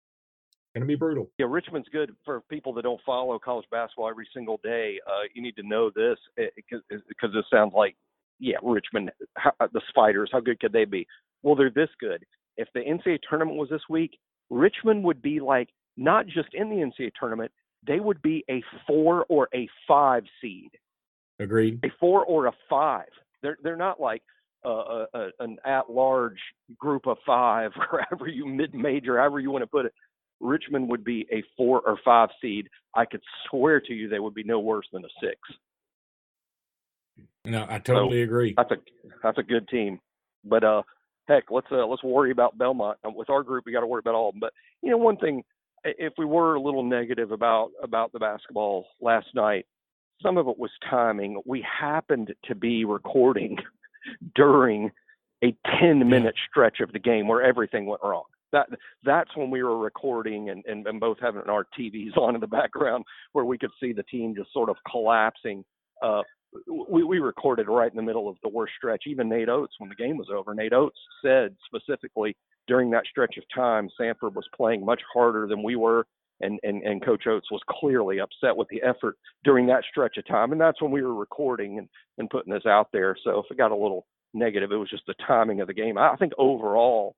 Going 0.74 0.82
to 0.82 0.86
be 0.86 0.96
brutal. 0.96 1.30
Yeah, 1.38 1.46
Richmond's 1.48 1.88
good 1.88 2.12
for 2.24 2.42
people 2.50 2.74
that 2.74 2.82
don't 2.82 3.00
follow 3.06 3.38
college 3.38 3.66
basketball 3.70 4.08
every 4.08 4.28
single 4.34 4.60
day. 4.62 4.98
Uh, 5.06 5.22
you 5.34 5.42
need 5.42 5.56
to 5.56 5.62
know 5.62 5.90
this 5.90 6.18
because 6.36 6.82
eh, 6.92 6.96
eh, 7.22 7.26
this 7.32 7.44
sounds 7.52 7.72
like, 7.74 7.96
yeah, 8.38 8.58
Richmond, 8.62 9.10
how, 9.36 9.52
uh, 9.60 9.68
the 9.72 9.80
Spiders, 9.88 10.30
how 10.32 10.40
good 10.40 10.60
could 10.60 10.72
they 10.72 10.84
be? 10.84 11.06
Well, 11.42 11.56
they're 11.56 11.70
this 11.70 11.88
good. 11.98 12.24
If 12.56 12.68
the 12.74 12.80
NCAA 12.80 13.18
tournament 13.28 13.56
was 13.56 13.70
this 13.70 13.82
week, 13.88 14.18
Richmond 14.50 15.04
would 15.04 15.22
be 15.22 15.40
like 15.40 15.68
not 15.98 16.26
just 16.26 16.48
in 16.54 16.70
the 16.70 16.76
NCAA 16.76 17.10
tournament, 17.18 17.50
they 17.86 18.00
would 18.00 18.22
be 18.22 18.44
a 18.48 18.62
four 18.86 19.26
or 19.28 19.48
a 19.54 19.68
five 19.86 20.22
seed. 20.40 20.70
Agreed. 21.38 21.80
A 21.84 21.88
four 22.00 22.24
or 22.24 22.46
a 22.46 22.52
five. 22.70 23.08
They're 23.42 23.58
they're 23.62 23.76
not 23.76 24.00
like 24.00 24.22
a, 24.64 25.04
a, 25.12 25.28
an 25.40 25.58
at-large 25.64 26.38
group 26.78 27.06
of 27.06 27.18
five, 27.26 27.72
or 27.92 28.04
however 28.08 28.28
you 28.28 28.46
mid-major, 28.46 29.18
however 29.18 29.40
you 29.40 29.50
want 29.50 29.62
to 29.62 29.66
put 29.66 29.86
it. 29.86 29.94
Richmond 30.40 30.88
would 30.88 31.02
be 31.02 31.26
a 31.32 31.42
four 31.56 31.80
or 31.84 31.98
five 32.04 32.28
seed. 32.40 32.68
I 32.94 33.04
could 33.04 33.22
swear 33.50 33.80
to 33.80 33.92
you 33.92 34.08
they 34.08 34.20
would 34.20 34.34
be 34.34 34.44
no 34.44 34.60
worse 34.60 34.86
than 34.92 35.04
a 35.04 35.08
six. 35.20 35.38
No, 37.44 37.66
I 37.68 37.80
totally 37.80 38.20
so 38.20 38.24
agree. 38.24 38.54
That's 38.56 38.70
a 38.70 38.76
that's 39.22 39.38
a 39.38 39.42
good 39.42 39.66
team. 39.68 39.98
But 40.44 40.62
uh, 40.62 40.82
heck, 41.26 41.50
let's 41.50 41.66
uh, 41.72 41.86
let's 41.86 42.04
worry 42.04 42.30
about 42.30 42.56
Belmont. 42.56 42.98
With 43.04 43.30
our 43.30 43.42
group, 43.42 43.64
we 43.66 43.72
got 43.72 43.80
to 43.80 43.86
worry 43.86 44.00
about 44.00 44.14
all 44.14 44.28
of 44.28 44.34
them. 44.34 44.40
But 44.40 44.52
you 44.80 44.90
know, 44.90 44.96
one 44.96 45.16
thing 45.16 45.42
if 45.84 46.12
we 46.18 46.24
were 46.24 46.54
a 46.54 46.60
little 46.60 46.82
negative 46.82 47.30
about 47.30 47.70
about 47.82 48.12
the 48.12 48.18
basketball 48.18 48.86
last 49.00 49.28
night, 49.34 49.66
some 50.22 50.36
of 50.36 50.48
it 50.48 50.58
was 50.58 50.70
timing. 50.88 51.40
We 51.44 51.64
happened 51.80 52.34
to 52.44 52.54
be 52.54 52.84
recording 52.84 53.58
during 54.34 54.90
a 55.44 55.54
10 55.80 56.08
minute 56.08 56.34
stretch 56.48 56.80
of 56.80 56.92
the 56.92 56.98
game 56.98 57.28
where 57.28 57.42
everything 57.42 57.86
went 57.86 58.02
wrong. 58.02 58.24
That 58.52 58.68
that's 59.04 59.36
when 59.36 59.50
we 59.50 59.62
were 59.62 59.78
recording 59.78 60.50
and, 60.50 60.64
and, 60.66 60.86
and 60.86 60.98
both 60.98 61.18
having 61.20 61.42
our 61.42 61.66
TVs 61.78 62.16
on 62.16 62.34
in 62.34 62.40
the 62.40 62.46
background 62.46 63.04
where 63.32 63.44
we 63.44 63.58
could 63.58 63.70
see 63.80 63.92
the 63.92 64.02
team 64.04 64.34
just 64.34 64.52
sort 64.52 64.68
of 64.68 64.76
collapsing. 64.90 65.64
Uh, 66.02 66.22
we, 66.66 67.02
we 67.04 67.18
recorded 67.18 67.68
right 67.68 67.90
in 67.90 67.96
the 67.96 68.02
middle 68.02 68.28
of 68.28 68.36
the 68.42 68.48
worst 68.48 68.72
stretch. 68.76 69.04
Even 69.06 69.28
Nate 69.28 69.48
Oates, 69.48 69.74
when 69.78 69.88
the 69.88 69.94
game 69.94 70.16
was 70.16 70.28
over, 70.34 70.54
Nate 70.54 70.72
Oates 70.72 70.98
said 71.22 71.56
specifically 71.66 72.36
during 72.66 72.90
that 72.90 73.06
stretch 73.10 73.36
of 73.36 73.44
time, 73.54 73.88
Samford 73.98 74.34
was 74.34 74.46
playing 74.54 74.84
much 74.84 75.00
harder 75.12 75.46
than 75.46 75.62
we 75.62 75.76
were, 75.76 76.06
and, 76.40 76.58
and, 76.62 76.82
and 76.82 77.04
Coach 77.04 77.26
Oates 77.26 77.50
was 77.50 77.60
clearly 77.68 78.20
upset 78.20 78.56
with 78.56 78.68
the 78.68 78.82
effort 78.82 79.16
during 79.44 79.66
that 79.66 79.84
stretch 79.90 80.16
of 80.18 80.26
time. 80.26 80.52
And 80.52 80.60
that's 80.60 80.80
when 80.80 80.90
we 80.90 81.02
were 81.02 81.14
recording 81.14 81.78
and, 81.78 81.88
and 82.18 82.30
putting 82.30 82.52
this 82.52 82.66
out 82.66 82.88
there. 82.92 83.16
So 83.24 83.40
if 83.40 83.46
it 83.50 83.56
got 83.56 83.72
a 83.72 83.76
little 83.76 84.06
negative, 84.34 84.70
it 84.70 84.76
was 84.76 84.90
just 84.90 85.06
the 85.06 85.14
timing 85.26 85.60
of 85.60 85.66
the 85.66 85.74
game. 85.74 85.98
I 85.98 86.14
think 86.16 86.32
overall, 86.38 87.16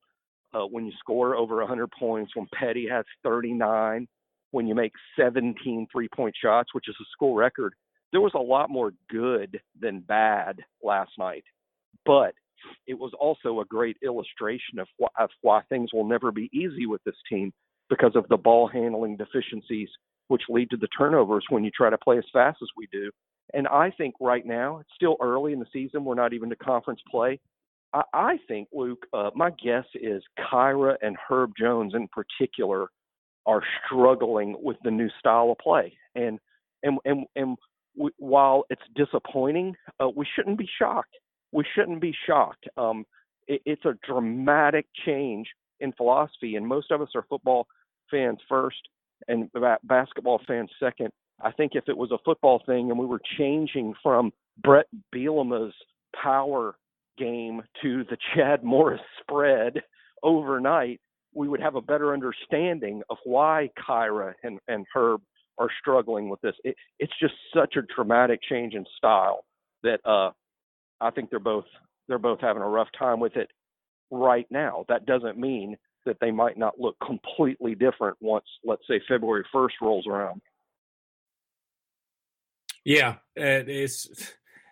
uh, 0.54 0.64
when 0.64 0.86
you 0.86 0.92
score 0.98 1.36
over 1.36 1.56
100 1.56 1.90
points, 1.98 2.34
when 2.34 2.46
Petty 2.54 2.88
has 2.88 3.04
39, 3.24 4.08
when 4.52 4.66
you 4.66 4.74
make 4.74 4.92
17 5.18 5.86
three 5.92 6.08
point 6.08 6.34
shots, 6.42 6.74
which 6.74 6.88
is 6.88 6.96
a 7.00 7.04
school 7.12 7.34
record, 7.34 7.74
there 8.12 8.20
was 8.20 8.32
a 8.34 8.38
lot 8.38 8.70
more 8.70 8.92
good 9.08 9.60
than 9.80 10.00
bad 10.00 10.60
last 10.82 11.12
night. 11.18 11.44
But 12.04 12.34
it 12.86 12.94
was 12.94 13.12
also 13.18 13.60
a 13.60 13.64
great 13.64 13.96
illustration 14.02 14.78
of, 14.78 14.88
wh- 15.00 15.20
of 15.20 15.30
why 15.42 15.62
things 15.68 15.90
will 15.92 16.06
never 16.06 16.30
be 16.30 16.50
easy 16.52 16.86
with 16.86 17.02
this 17.04 17.16
team 17.28 17.52
because 17.88 18.14
of 18.14 18.26
the 18.28 18.36
ball 18.36 18.68
handling 18.68 19.16
deficiencies, 19.16 19.88
which 20.28 20.42
lead 20.48 20.70
to 20.70 20.76
the 20.76 20.88
turnovers 20.96 21.44
when 21.48 21.64
you 21.64 21.70
try 21.70 21.90
to 21.90 21.98
play 21.98 22.18
as 22.18 22.24
fast 22.32 22.58
as 22.62 22.68
we 22.76 22.88
do. 22.92 23.10
And 23.52 23.66
I 23.66 23.90
think 23.90 24.14
right 24.20 24.46
now, 24.46 24.78
it's 24.78 24.90
still 24.94 25.16
early 25.20 25.52
in 25.52 25.58
the 25.58 25.66
season. 25.72 26.04
We're 26.04 26.14
not 26.14 26.32
even 26.32 26.50
to 26.50 26.56
conference 26.56 27.00
play. 27.10 27.40
I, 27.92 28.02
I 28.12 28.38
think, 28.46 28.68
Luke, 28.72 29.04
uh, 29.12 29.30
my 29.34 29.50
guess 29.50 29.84
is 29.94 30.22
Kira 30.38 30.96
and 31.02 31.16
Herb 31.28 31.52
Jones 31.58 31.94
in 31.94 32.08
particular 32.08 32.88
are 33.46 33.62
struggling 33.84 34.56
with 34.62 34.76
the 34.84 34.90
new 34.90 35.08
style 35.18 35.50
of 35.50 35.58
play. 35.58 35.92
And 36.14 36.38
and 36.82 36.98
and 37.04 37.26
and 37.34 37.56
w- 38.00 38.14
while 38.18 38.64
it's 38.70 38.82
disappointing, 38.96 39.76
uh, 40.00 40.08
we 40.14 40.26
shouldn't 40.34 40.58
be 40.58 40.68
shocked 40.78 41.14
we 41.52 41.64
shouldn't 41.74 42.00
be 42.00 42.14
shocked. 42.26 42.66
Um, 42.76 43.04
it, 43.46 43.62
it's 43.64 43.84
a 43.84 43.94
dramatic 44.06 44.86
change 45.06 45.48
in 45.80 45.92
philosophy, 45.92 46.56
and 46.56 46.66
most 46.66 46.90
of 46.90 47.00
us 47.00 47.08
are 47.14 47.24
football 47.28 47.66
fans 48.10 48.38
first 48.48 48.78
and 49.28 49.50
basketball 49.84 50.40
fans 50.46 50.70
second. 50.80 51.10
I 51.42 51.52
think 51.52 51.72
if 51.74 51.84
it 51.88 51.96
was 51.96 52.10
a 52.10 52.18
football 52.24 52.62
thing 52.66 52.90
and 52.90 52.98
we 52.98 53.06
were 53.06 53.20
changing 53.38 53.94
from 54.02 54.32
Brett 54.62 54.86
Bielema's 55.14 55.74
power 56.20 56.76
game 57.18 57.62
to 57.82 58.04
the 58.04 58.16
Chad 58.34 58.62
Morris 58.62 59.00
spread 59.20 59.80
overnight, 60.22 61.00
we 61.34 61.48
would 61.48 61.60
have 61.60 61.76
a 61.76 61.80
better 61.80 62.12
understanding 62.12 63.02
of 63.08 63.16
why 63.24 63.70
Kira 63.78 64.34
and, 64.42 64.58
and 64.68 64.84
Herb 64.94 65.22
are 65.58 65.68
struggling 65.80 66.28
with 66.28 66.40
this. 66.40 66.54
It, 66.64 66.76
it's 66.98 67.12
just 67.20 67.34
such 67.54 67.76
a 67.76 67.82
dramatic 67.94 68.40
change 68.48 68.74
in 68.74 68.84
style 68.96 69.44
that 69.82 70.00
uh, 70.04 70.30
I 71.00 71.10
think 71.10 71.30
they're 71.30 71.38
both 71.38 71.64
they're 72.08 72.18
both 72.18 72.40
having 72.40 72.62
a 72.62 72.68
rough 72.68 72.88
time 72.98 73.20
with 73.20 73.36
it 73.36 73.50
right 74.10 74.46
now. 74.50 74.84
That 74.88 75.06
doesn't 75.06 75.38
mean 75.38 75.76
that 76.06 76.16
they 76.20 76.30
might 76.30 76.58
not 76.58 76.80
look 76.80 76.96
completely 77.04 77.74
different 77.74 78.16
once, 78.20 78.46
let's 78.64 78.82
say, 78.88 79.00
February 79.06 79.44
1st 79.54 79.72
rolls 79.82 80.06
around. 80.06 80.40
Yeah, 82.84 83.16
it's 83.36 84.08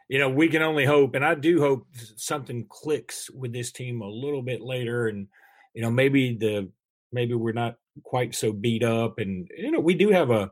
you 0.09 0.19
know 0.19 0.31
we 0.31 0.49
can 0.49 0.62
only 0.62 0.87
hope, 0.87 1.14
and 1.14 1.25
I 1.25 1.35
do 1.35 1.61
hope 1.61 1.87
something 2.17 2.64
clicks 2.69 3.29
with 3.31 3.53
this 3.53 3.71
team 3.71 4.01
a 4.01 4.09
little 4.09 4.41
bit 4.41 4.62
later, 4.62 5.09
and 5.09 5.29
you 5.75 5.83
know 5.83 5.91
maybe 5.91 6.35
the 6.35 6.71
maybe 7.12 7.35
we're 7.35 7.53
not 7.53 7.77
quite 8.03 8.35
so 8.35 8.53
beat 8.53 8.83
up, 8.83 9.19
and 9.19 9.49
you 9.57 9.71
know 9.71 9.81
we 9.81 9.95
do 9.95 10.09
have 10.09 10.31
a. 10.31 10.51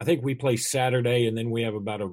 I 0.00 0.04
think 0.04 0.22
we 0.22 0.34
play 0.34 0.56
Saturday, 0.56 1.26
and 1.26 1.36
then 1.36 1.50
we 1.50 1.62
have 1.62 1.74
about 1.74 2.02
a 2.02 2.12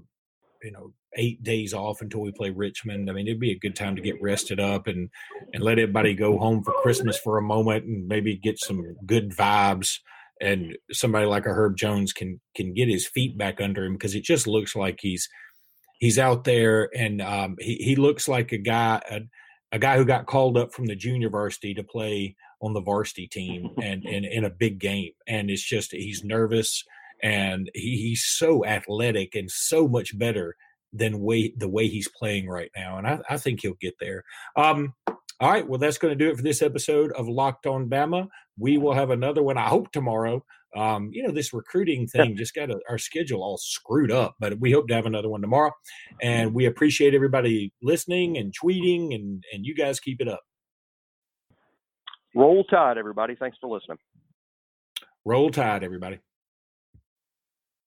you 0.63 0.72
know 0.72 0.93
eight 1.15 1.43
days 1.43 1.74
off 1.74 2.02
until 2.02 2.22
we 2.22 2.32
play 2.32 2.50
Richmond. 2.50 3.10
I 3.10 3.13
mean, 3.13 3.28
it'd 3.28 3.39
be 3.39 3.52
a 3.52 3.60
good 3.60 3.76
time 3.76 3.96
to 3.96 4.02
get 4.02 4.22
rested 4.22 4.60
up 4.60 4.88
and 4.88 5.10
and 5.54 5.63
let 5.63 5.80
everybody 5.80 6.13
go 6.13 6.38
home 6.38 6.63
for 6.63 6.74
Christmas 6.82 7.17
for 7.17 7.38
a 7.38 7.43
moment 7.43 7.86
and 7.86 8.08
maybe 8.08 8.36
get 8.36 8.60
some 8.60 8.96
good 9.06 9.32
vibes. 9.32 10.00
And 10.41 10.76
somebody 10.91 11.26
like 11.26 11.46
a 11.46 11.50
Herb 11.50 11.78
Jones 11.78 12.13
can 12.13 12.39
can 12.56 12.74
get 12.74 12.89
his 12.89 13.08
feet 13.08 13.38
back 13.38 13.62
under 13.62 13.86
him 13.86 13.93
because 13.93 14.15
it 14.15 14.24
just 14.24 14.48
looks 14.48 14.76
like 14.76 15.00
he's 15.02 15.30
he's 16.00 16.19
out 16.19 16.43
there 16.43 16.89
and 16.96 17.22
um, 17.22 17.56
he 17.60 17.76
he 17.76 17.96
looks 17.96 18.28
like 18.28 18.52
a 18.52 18.58
guy 18.58 19.02
a, 19.10 19.22
a 19.72 19.80
guy 19.80 19.98
who 19.98 20.06
got 20.06 20.26
called 20.26 20.58
up 20.58 20.74
from 20.74 20.86
the 20.86 20.96
junior 20.96 21.30
varsity 21.30 21.74
to 21.76 21.84
play 21.84 22.36
on 22.62 22.74
the 22.74 22.82
varsity 22.82 23.28
team 23.28 23.69
and, 23.82 24.06
in 24.06 24.46
a 24.46 24.50
big 24.50 24.80
game. 24.80 25.12
And 25.28 25.50
it's 25.50 25.63
just 25.63 25.91
he's 25.91 26.24
nervous 26.24 26.84
and 27.24 27.72
he, 27.74 27.98
he's 27.98 28.24
so 28.26 28.66
athletic 28.66 29.34
and 29.34 29.50
so 29.50 29.88
much 29.88 30.18
better 30.20 30.56
than 30.92 31.20
way 31.20 31.54
the 31.58 31.70
way 31.70 31.88
he's 31.88 32.08
playing 32.08 32.48
right 32.48 32.70
now. 32.76 32.98
And 32.98 33.08
I, 33.08 33.20
I 33.30 33.38
think 33.38 33.62
he'll 33.62 33.74
get 33.82 33.96
there. 34.00 34.24
Um, 34.56 34.94
all 35.40 35.50
right, 35.50 35.68
well, 35.68 35.80
that's 35.80 35.98
going 35.98 36.18
to 36.18 36.24
do 36.24 36.30
it 36.30 36.38
for 36.38 36.44
this 36.44 36.62
episode 36.62 37.12
of 37.14 37.28
Locked 37.28 37.66
On 37.66 37.90
Bama. 37.90 38.28
We 38.58 38.78
will 38.78 38.94
have 38.94 39.10
another 39.10 39.42
one, 39.42 39.58
I 39.58 39.68
hope, 39.68 39.92
tomorrow. 39.92 40.46
Um, 40.76 41.10
you 41.12 41.24
know, 41.24 41.32
this 41.32 41.54
recruiting 41.54 42.08
thing 42.08 42.36
just 42.38 42.54
got 42.54 42.70
a, 42.70 42.80
our 42.90 42.98
schedule 42.98 43.44
all 43.44 43.58
screwed 43.58 44.12
up, 44.12 44.36
but 44.40 44.60
we 44.60 44.72
hope 44.72 44.88
to 44.88 44.94
have 44.94 45.06
another 45.06 45.30
one 45.30 45.42
tomorrow. 45.42 45.72
And 46.22 46.54
we 46.54 46.66
appreciate 46.66 47.14
everybody 47.14 47.74
listening 47.82 48.38
and 48.38 48.54
tweeting, 48.54 49.14
and, 49.14 49.44
and 49.52 49.66
you 49.66 49.76
guys 49.76 50.00
keep 50.00 50.22
it 50.22 50.28
up. 50.28 50.42
Roll 52.36 52.64
Tide, 52.64 52.98
everybody. 52.98 53.36
Thanks 53.36 53.58
for 53.60 53.70
listening. 53.70 53.98
Roll 55.26 55.52
Tide, 55.52 55.84
everybody. 55.84 56.20